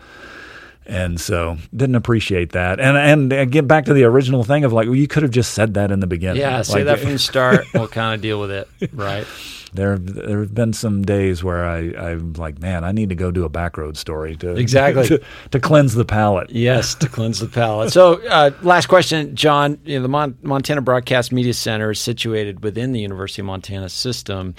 And 0.86 1.18
so 1.20 1.56
didn't 1.74 1.94
appreciate 1.94 2.52
that. 2.52 2.78
And 2.78 2.96
and 2.96 3.32
and 3.32 3.50
get 3.50 3.66
back 3.66 3.86
to 3.86 3.94
the 3.94 4.04
original 4.04 4.44
thing 4.44 4.64
of 4.64 4.72
like, 4.72 4.86
well, 4.86 4.94
you 4.96 5.08
could 5.08 5.22
have 5.22 5.32
just 5.32 5.54
said 5.54 5.74
that 5.74 5.90
in 5.90 6.00
the 6.00 6.06
beginning. 6.06 6.40
Yeah, 6.42 6.60
say 6.62 6.78
Like, 6.78 6.84
that 6.86 6.98
from 7.00 7.12
the 7.12 7.18
start. 7.30 7.64
We'll 7.72 7.88
kind 7.88 8.14
of 8.14 8.20
deal 8.20 8.38
with 8.40 8.50
it, 8.50 8.68
right? 8.92 9.26
There, 9.72 9.98
there 9.98 10.38
have 10.38 10.54
been 10.54 10.72
some 10.72 11.02
days 11.02 11.42
where 11.42 11.64
I, 11.64 11.78
I'm 12.10 12.34
like, 12.34 12.60
man, 12.60 12.84
I 12.84 12.92
need 12.92 13.08
to 13.08 13.16
go 13.16 13.32
do 13.32 13.44
a 13.44 13.48
back 13.48 13.76
road 13.76 13.96
story 13.96 14.36
to 14.36 14.50
Exactly. 14.56 15.04
to, 15.08 15.20
to 15.50 15.58
cleanse 15.58 15.94
the 15.94 16.04
palate. 16.04 16.50
Yes, 16.50 16.94
to 16.96 17.08
cleanse 17.08 17.40
the 17.40 17.48
palate. 17.48 17.92
So, 17.92 18.24
uh, 18.28 18.52
last 18.62 18.86
question, 18.86 19.34
John. 19.34 19.80
You 19.84 19.96
know, 19.96 20.02
the 20.02 20.08
Mon- 20.08 20.38
Montana 20.42 20.80
Broadcast 20.80 21.32
Media 21.32 21.54
Center 21.54 21.90
is 21.90 21.98
situated 21.98 22.62
within 22.62 22.92
the 22.92 23.00
University 23.00 23.42
of 23.42 23.46
Montana 23.46 23.88
system. 23.88 24.54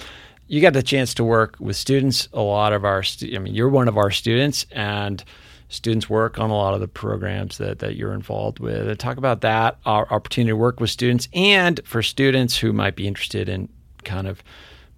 You 0.48 0.60
got 0.60 0.74
the 0.74 0.82
chance 0.82 1.14
to 1.14 1.24
work 1.24 1.56
with 1.60 1.76
students. 1.76 2.28
A 2.34 2.42
lot 2.42 2.74
of 2.74 2.84
our, 2.84 3.02
stu- 3.02 3.32
I 3.34 3.38
mean, 3.38 3.54
you're 3.54 3.70
one 3.70 3.88
of 3.88 3.96
our 3.96 4.10
students, 4.10 4.66
and 4.70 5.24
students 5.68 6.08
work 6.08 6.38
on 6.38 6.50
a 6.50 6.54
lot 6.54 6.74
of 6.74 6.80
the 6.80 6.88
programs 6.88 7.58
that, 7.58 7.80
that 7.80 7.96
you're 7.96 8.12
involved 8.12 8.58
with. 8.60 8.88
And 8.88 8.98
talk 8.98 9.16
about 9.16 9.40
that, 9.40 9.78
our 9.84 10.06
opportunity 10.12 10.50
to 10.50 10.56
work 10.56 10.80
with 10.80 10.90
students, 10.90 11.28
and 11.32 11.80
for 11.84 12.02
students 12.02 12.56
who 12.56 12.72
might 12.72 12.96
be 12.96 13.06
interested 13.06 13.48
in 13.48 13.68
kind 14.04 14.28
of 14.28 14.42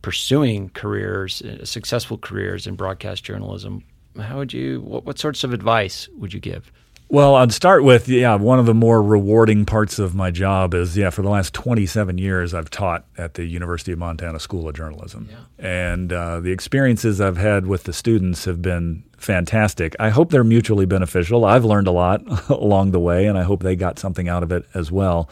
pursuing 0.02 0.70
careers, 0.70 1.42
uh, 1.42 1.64
successful 1.64 2.18
careers 2.18 2.66
in 2.66 2.76
broadcast 2.76 3.24
journalism. 3.24 3.82
How 4.18 4.38
would 4.38 4.52
you? 4.52 4.80
What, 4.82 5.04
what 5.04 5.18
sorts 5.18 5.44
of 5.44 5.52
advice 5.52 6.08
would 6.16 6.32
you 6.32 6.40
give? 6.40 6.70
Well, 7.10 7.36
I'd 7.36 7.52
start 7.52 7.84
with 7.84 8.06
yeah, 8.06 8.34
one 8.34 8.58
of 8.58 8.66
the 8.66 8.74
more 8.74 9.02
rewarding 9.02 9.64
parts 9.64 9.98
of 9.98 10.14
my 10.14 10.30
job 10.30 10.74
is 10.74 10.94
yeah, 10.94 11.08
for 11.08 11.22
the 11.22 11.30
last 11.30 11.54
27 11.54 12.18
years 12.18 12.52
I've 12.52 12.68
taught 12.68 13.06
at 13.16 13.34
the 13.34 13.46
University 13.46 13.92
of 13.92 13.98
Montana 13.98 14.38
School 14.38 14.68
of 14.68 14.74
Journalism. 14.74 15.30
And 15.58 16.12
uh, 16.12 16.40
the 16.40 16.52
experiences 16.52 17.18
I've 17.18 17.38
had 17.38 17.66
with 17.66 17.84
the 17.84 17.94
students 17.94 18.44
have 18.44 18.60
been 18.60 19.04
fantastic. 19.18 19.94
I 20.00 20.08
hope 20.10 20.30
they're 20.30 20.44
mutually 20.44 20.86
beneficial. 20.86 21.44
I've 21.44 21.64
learned 21.64 21.86
a 21.86 21.92
lot 21.92 22.22
along 22.48 22.92
the 22.92 23.00
way 23.00 23.26
and 23.26 23.36
I 23.36 23.42
hope 23.42 23.62
they 23.62 23.76
got 23.76 23.98
something 23.98 24.28
out 24.28 24.42
of 24.42 24.52
it 24.52 24.64
as 24.74 24.90
well. 24.90 25.28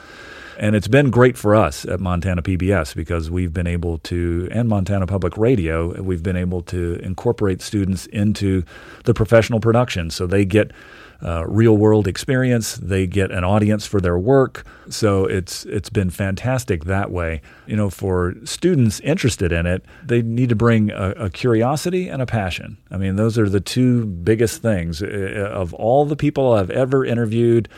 And 0.59 0.75
it's 0.75 0.89
been 0.89 1.11
great 1.11 1.37
for 1.37 1.55
us 1.55 1.85
at 1.85 2.01
Montana 2.01 2.43
PBS 2.43 2.95
because 2.95 3.31
we've 3.31 3.53
been 3.53 3.67
able 3.67 3.99
to, 3.99 4.49
and 4.51 4.69
Montana 4.69 5.07
Public 5.07 5.37
Radio, 5.37 6.01
we've 6.03 6.23
been 6.23 6.37
able 6.37 6.63
to 6.63 6.95
incorporate 7.03 7.61
students 7.61 8.07
into 8.07 8.65
the 9.05 9.13
professional 9.13 9.61
production. 9.61 10.11
So 10.11 10.27
they 10.27 10.45
get 10.45 10.73
uh, 11.23 11.47
real 11.47 11.77
world 11.77 12.07
experience. 12.07 12.77
They 12.77 13.07
get 13.07 13.31
an 13.31 13.45
audience 13.45 13.87
for 13.87 14.01
their 14.01 14.19
work. 14.19 14.65
So 14.89 15.25
it's 15.25 15.65
it's 15.65 15.89
been 15.89 16.11
fantastic 16.11 16.85
that 16.85 17.11
way. 17.11 17.41
You 17.67 17.77
know, 17.77 17.91
for 17.91 18.35
students 18.45 19.01
interested 19.01 19.53
in 19.53 19.67
it, 19.67 19.85
they 20.05 20.23
need 20.23 20.51
to 20.51 20.57
bring 20.57 20.91
a, 20.91 21.11
a 21.13 21.31
curiosity 21.31 22.09
and 22.09 22.21
a 22.21 22.27
passion. 22.27 22.77
I 22.91 22.99
mean, 22.99 23.17
those 23.17 23.39
are 23.39 23.49
the 23.49 23.61
two 23.61 24.05
biggest 24.05 24.63
things 24.63 25.03
Uh, 25.03 25.51
of 25.53 25.73
all 25.75 26.05
the 26.05 26.17
people 26.17 26.53
I've 26.53 26.71
ever 26.71 27.05
interviewed. 27.05 27.69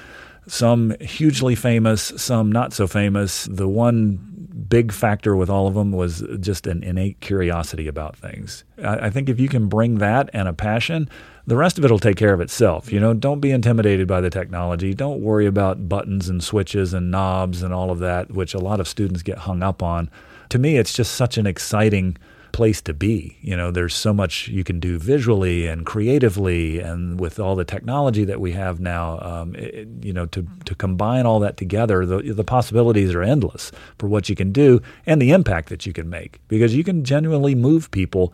Some 0.49 0.95
hugely 1.01 1.55
famous, 1.55 2.13
some 2.17 2.51
not 2.51 2.73
so 2.73 2.87
famous. 2.87 3.45
The 3.45 3.69
one 3.69 4.29
big 4.69 4.93
factor 4.93 5.37
with 5.37 5.49
all 5.49 5.67
of 5.67 5.75
them 5.75 5.93
was 5.93 6.23
just 6.41 6.67
an 6.67 6.83
innate 6.83 7.21
curiosity 7.21 7.87
about 7.87 8.17
things. 8.17 8.65
I, 8.83 9.07
I 9.07 9.11
think 9.11 9.29
if 9.29 9.39
you 9.41 9.49
can 9.49 9.69
bring 9.69 9.99
that 9.99 10.31
and 10.33 10.49
a 10.49 10.53
passion, 10.53 11.09
the 11.47 11.57
rest 11.57 11.79
of 11.79 11.85
it 11.85 11.91
will 11.91 11.99
take 11.99 12.17
care 12.17 12.35
of 12.35 12.41
itself. 12.41 12.93
You 12.93 13.01
know, 13.01 13.15
don't 13.15 13.41
be 13.41 13.51
intimidated 13.51 14.07
by 14.07 14.21
the 14.21 14.31
technology. 14.31 14.95
Don't 14.95 15.23
worry 15.23 15.47
about 15.47 15.89
buttons 15.89 16.29
and 16.29 16.43
switches 16.43 16.93
and 16.93 17.11
knobs 17.11 17.63
and 17.63 17.73
all 17.73 17.91
of 17.91 18.01
that, 18.01 18.31
which 18.31 18.53
a 18.53 18.59
lot 18.59 18.81
of 18.81 18.89
students 18.89 19.23
get 19.23 19.39
hung 19.39 19.63
up 19.63 19.83
on. 19.83 20.11
To 20.51 20.59
me, 20.59 20.77
it's 20.77 20.93
just 20.93 21.15
such 21.15 21.39
an 21.39 21.47
exciting 21.47 22.17
place 22.53 22.81
to 22.83 22.95
be. 22.95 23.37
You 23.41 23.57
know, 23.57 23.71
there's 23.71 23.95
so 23.95 24.13
much 24.13 24.49
you 24.49 24.65
can 24.65 24.81
do 24.81 24.99
visually 24.99 25.67
and 25.67 25.85
creatively, 25.85 26.81
and 26.81 27.21
with 27.21 27.39
all 27.39 27.57
the 27.57 27.65
technology 27.65 28.25
that 28.25 28.41
we 28.41 28.53
have 28.53 28.81
now, 28.81 29.19
um, 29.21 29.55
it, 29.55 29.89
you 30.03 30.13
know, 30.13 30.27
to 30.27 30.47
to 30.65 30.75
combine 30.75 31.27
all 31.27 31.41
that 31.41 31.57
together, 31.57 32.05
the 32.07 32.23
the 32.33 32.45
possibilities 32.45 33.15
are 33.15 33.23
endless 33.23 33.73
for 33.99 34.09
what 34.09 34.29
you 34.29 34.35
can 34.35 34.53
do 34.53 34.81
and 35.07 35.21
the 35.21 35.31
impact 35.31 35.69
that 35.69 35.87
you 35.87 35.93
can 35.93 36.09
make 36.09 36.41
because 36.49 36.75
you 36.75 36.85
can 36.85 37.05
genuinely 37.05 37.55
move 37.55 37.91
people 37.91 38.33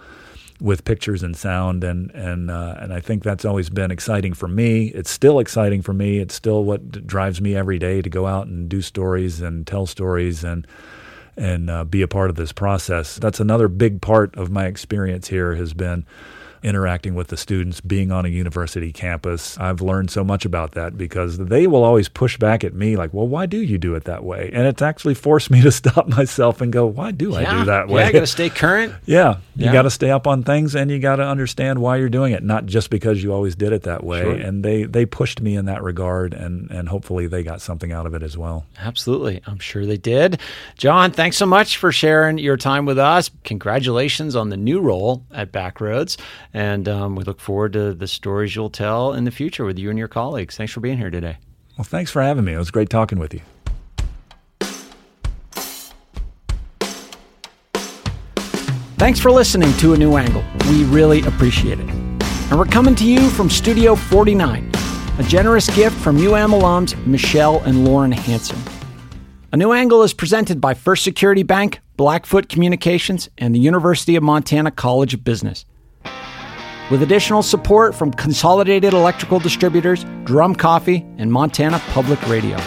with 0.61 0.85
pictures 0.85 1.23
and 1.23 1.37
sound 1.37 1.83
and 1.85 2.11
and 2.13 2.51
uh, 2.51 2.77
and 2.79 2.93
I 2.93 3.01
think 3.01 3.23
that's 3.23 3.45
always 3.45 3.69
been 3.71 3.91
exciting 3.91 4.35
for 4.35 4.49
me. 4.49 4.87
It's 4.89 5.11
still 5.11 5.39
exciting 5.39 5.83
for 5.83 5.93
me. 5.93 6.19
It's 6.19 6.35
still 6.35 6.65
what 6.65 7.07
drives 7.07 7.41
me 7.41 7.55
every 7.55 7.79
day 7.79 8.03
to 8.03 8.09
go 8.09 8.27
out 8.27 8.47
and 8.47 8.69
do 8.69 8.81
stories 8.81 9.41
and 9.41 9.67
tell 9.67 9.87
stories 9.87 10.45
and 10.45 10.67
and 11.37 11.71
uh, 11.71 11.85
be 11.85 12.03
a 12.03 12.09
part 12.09 12.31
of 12.31 12.37
this 12.37 12.53
process. 12.53 13.17
That's 13.17 13.41
another 13.41 13.69
big 13.69 14.01
part 14.01 14.35
of 14.37 14.51
my 14.51 14.67
experience 14.67 15.29
here 15.29 15.55
has 15.55 15.75
been 15.75 16.07
interacting 16.65 17.15
with 17.15 17.29
the 17.29 17.37
students, 17.37 17.81
being 17.81 18.11
on 18.11 18.25
a 18.25 18.29
university 18.29 18.93
campus. 18.93 19.57
I've 19.59 19.81
learned 19.81 20.11
so 20.11 20.25
much 20.25 20.45
about 20.45 20.73
that 20.73 20.97
because 20.99 21.39
they 21.39 21.67
will 21.67 21.85
always 21.85 22.09
push 22.09 22.39
back 22.39 22.65
at 22.65 22.75
me 22.75 22.97
like, 22.97 23.13
"Well, 23.15 23.29
why 23.29 23.47
do 23.47 23.59
you 23.59 23.79
do 23.79 23.95
it 23.95 24.05
that 24.05 24.25
way?" 24.25 24.51
And 24.53 24.67
it's 24.67 24.83
actually 24.83 25.15
forced 25.15 25.51
me 25.51 25.61
to 25.63 25.71
stop 25.81 26.09
myself 26.09 26.61
and 26.61 26.73
go, 26.73 26.87
"Why 26.87 27.11
do 27.11 27.35
I 27.35 27.45
do 27.59 27.65
that 27.67 27.89
way?" 27.89 28.03
Yeah, 28.05 28.13
got 28.13 28.21
to 28.21 28.27
stay 28.27 28.49
current. 28.51 28.93
Yeah, 29.07 29.37
you 29.55 29.67
Yeah. 29.67 29.73
got 29.73 29.83
to 29.83 29.91
stay 29.91 30.11
up 30.11 30.27
on 30.27 30.43
things, 30.43 30.75
and 30.75 30.91
you 30.91 30.99
got 30.99 31.17
to 31.17 31.25
understand 31.27 31.79
why 31.81 31.97
you're 31.99 32.09
doing 32.09 32.33
it, 32.33 32.43
not 32.43 32.67
just 32.67 32.89
because 32.91 33.23
you 33.23 33.33
always 33.33 33.55
did 33.55 33.73
it 33.73 33.83
that 33.83 34.03
way. 34.03 34.23
Sure. 34.23 34.33
And 34.33 34.65
they 34.65 34.85
they 34.85 35.05
pushed 35.07 35.41
me 35.43 35.57
in 35.57 35.67
that 35.67 35.83
regard, 35.83 36.33
and 36.35 36.71
and 36.71 36.89
hopefully 36.89 37.27
they 37.27 37.43
got 37.43 37.61
something 37.61 37.93
out 37.93 38.07
of 38.07 38.15
it 38.15 38.23
as 38.23 38.39
well. 38.39 38.65
Absolutely. 38.81 39.43
I'm 39.47 39.59
sure 39.59 39.85
they 39.85 39.97
did. 39.99 40.41
John, 40.79 41.11
thanks 41.11 41.37
so 41.37 41.47
much 41.47 41.77
for 41.77 41.93
sharing 41.93 42.39
your 42.39 42.57
time 42.57 42.87
with 42.87 42.99
us. 42.99 43.31
Congratulations 43.45 44.35
on 44.37 44.49
the 44.49 44.57
new 44.57 44.81
role 44.81 45.23
at 45.33 45.53
Backroads. 45.53 46.17
And 46.55 46.89
um, 46.89 47.17
we 47.17 47.25
look 47.25 47.41
forward 47.41 47.73
to 47.73 47.93
the 47.93 48.07
stories 48.07 48.55
you'll 48.55 48.71
tell 48.71 49.13
in 49.13 49.25
the 49.25 49.33
future 49.33 49.65
with 49.65 49.77
you 49.77 49.91
and 49.91 49.99
your 49.99 50.07
colleagues. 50.07 50.57
Thanks 50.57 50.73
for 50.73 50.79
being 50.79 50.97
here 50.97 51.11
today. 51.11 51.37
Well, 51.77 51.85
thanks 51.85 52.13
for 52.13 52.23
having 52.23 52.45
me. 52.45 52.53
It 52.53 52.59
was 52.59 52.71
great 52.71 52.89
talking 52.89 53.19
with 53.19 53.35
you. 53.35 53.41
Thanks 58.97 59.19
for 59.19 59.33
listening 59.33 59.77
to 59.79 59.95
A 59.95 59.99
New 59.99 60.17
Angle. 60.17 60.45
We 60.71 60.85
really 60.85 61.23
appreciate 61.23 61.81
it. 61.81 61.91
And 61.91 62.57
we're 62.57 62.65
coming 62.67 62.95
to 62.95 63.05
you 63.05 63.29
from 63.31 63.51
Studio 63.51 63.97
49, 63.97 64.71
a 65.19 65.23
generous 65.25 65.69
gift 65.75 65.97
from 65.97 66.17
UM 66.17 66.53
alums 66.53 66.97
Michelle 67.05 67.61
and 67.65 67.85
Lauren 67.85 68.13
Hanson. 68.13 68.59
A 69.53 69.57
New 69.57 69.73
Angle 69.73 70.05
is 70.05 70.15
presented 70.15 70.61
by 70.61 70.75
First 70.75 71.03
Security 71.03 71.43
Bank, 71.43 71.81
Blackfoot 71.97 72.49
Communications, 72.49 73.29
and 73.37 73.55
the 73.55 73.59
University 73.59 74.15
of 74.15 74.23
Montana 74.23 74.71
College 74.71 75.15
of 75.15 75.25
Business. 75.25 75.65
With 76.91 77.03
additional 77.03 77.43
support 77.43 77.95
from 77.95 78.13
Consolidated 78.13 78.93
Electrical 78.93 79.39
Distributors, 79.39 80.05
Drum 80.25 80.55
Coffee, 80.55 81.07
and 81.17 81.33
Montana 81.33 81.79
Public 81.89 82.21
Radio. 82.29 82.59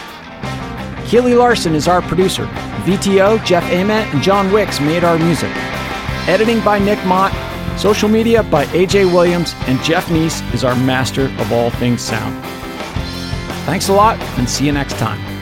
Keely 1.06 1.36
Larson 1.36 1.76
is 1.76 1.88
our 1.88 2.02
producer. 2.02 2.46
VTO, 2.84 3.44
Jeff 3.46 3.64
Ament, 3.72 4.12
and 4.14 4.24
John 4.24 4.52
Wicks 4.52 4.80
made 4.80 5.04
our 5.04 5.20
music. 5.20 5.52
Editing 6.28 6.62
by 6.62 6.80
Nick 6.80 7.04
Mott. 7.06 7.32
Social 7.80 8.10
media 8.10 8.42
by 8.42 8.66
AJ 8.68 9.14
Williams. 9.14 9.54
And 9.68 9.80
Jeff 9.84 10.08
Neese 10.08 10.42
is 10.54 10.64
our 10.64 10.76
master 10.76 11.26
of 11.26 11.54
all 11.54 11.70
things 11.70 12.02
sound. 12.02 12.44
Thanks 13.66 13.88
a 13.88 13.94
lot 13.94 14.20
and 14.40 14.50
see 14.50 14.66
you 14.66 14.72
next 14.72 14.98
time. 14.98 15.37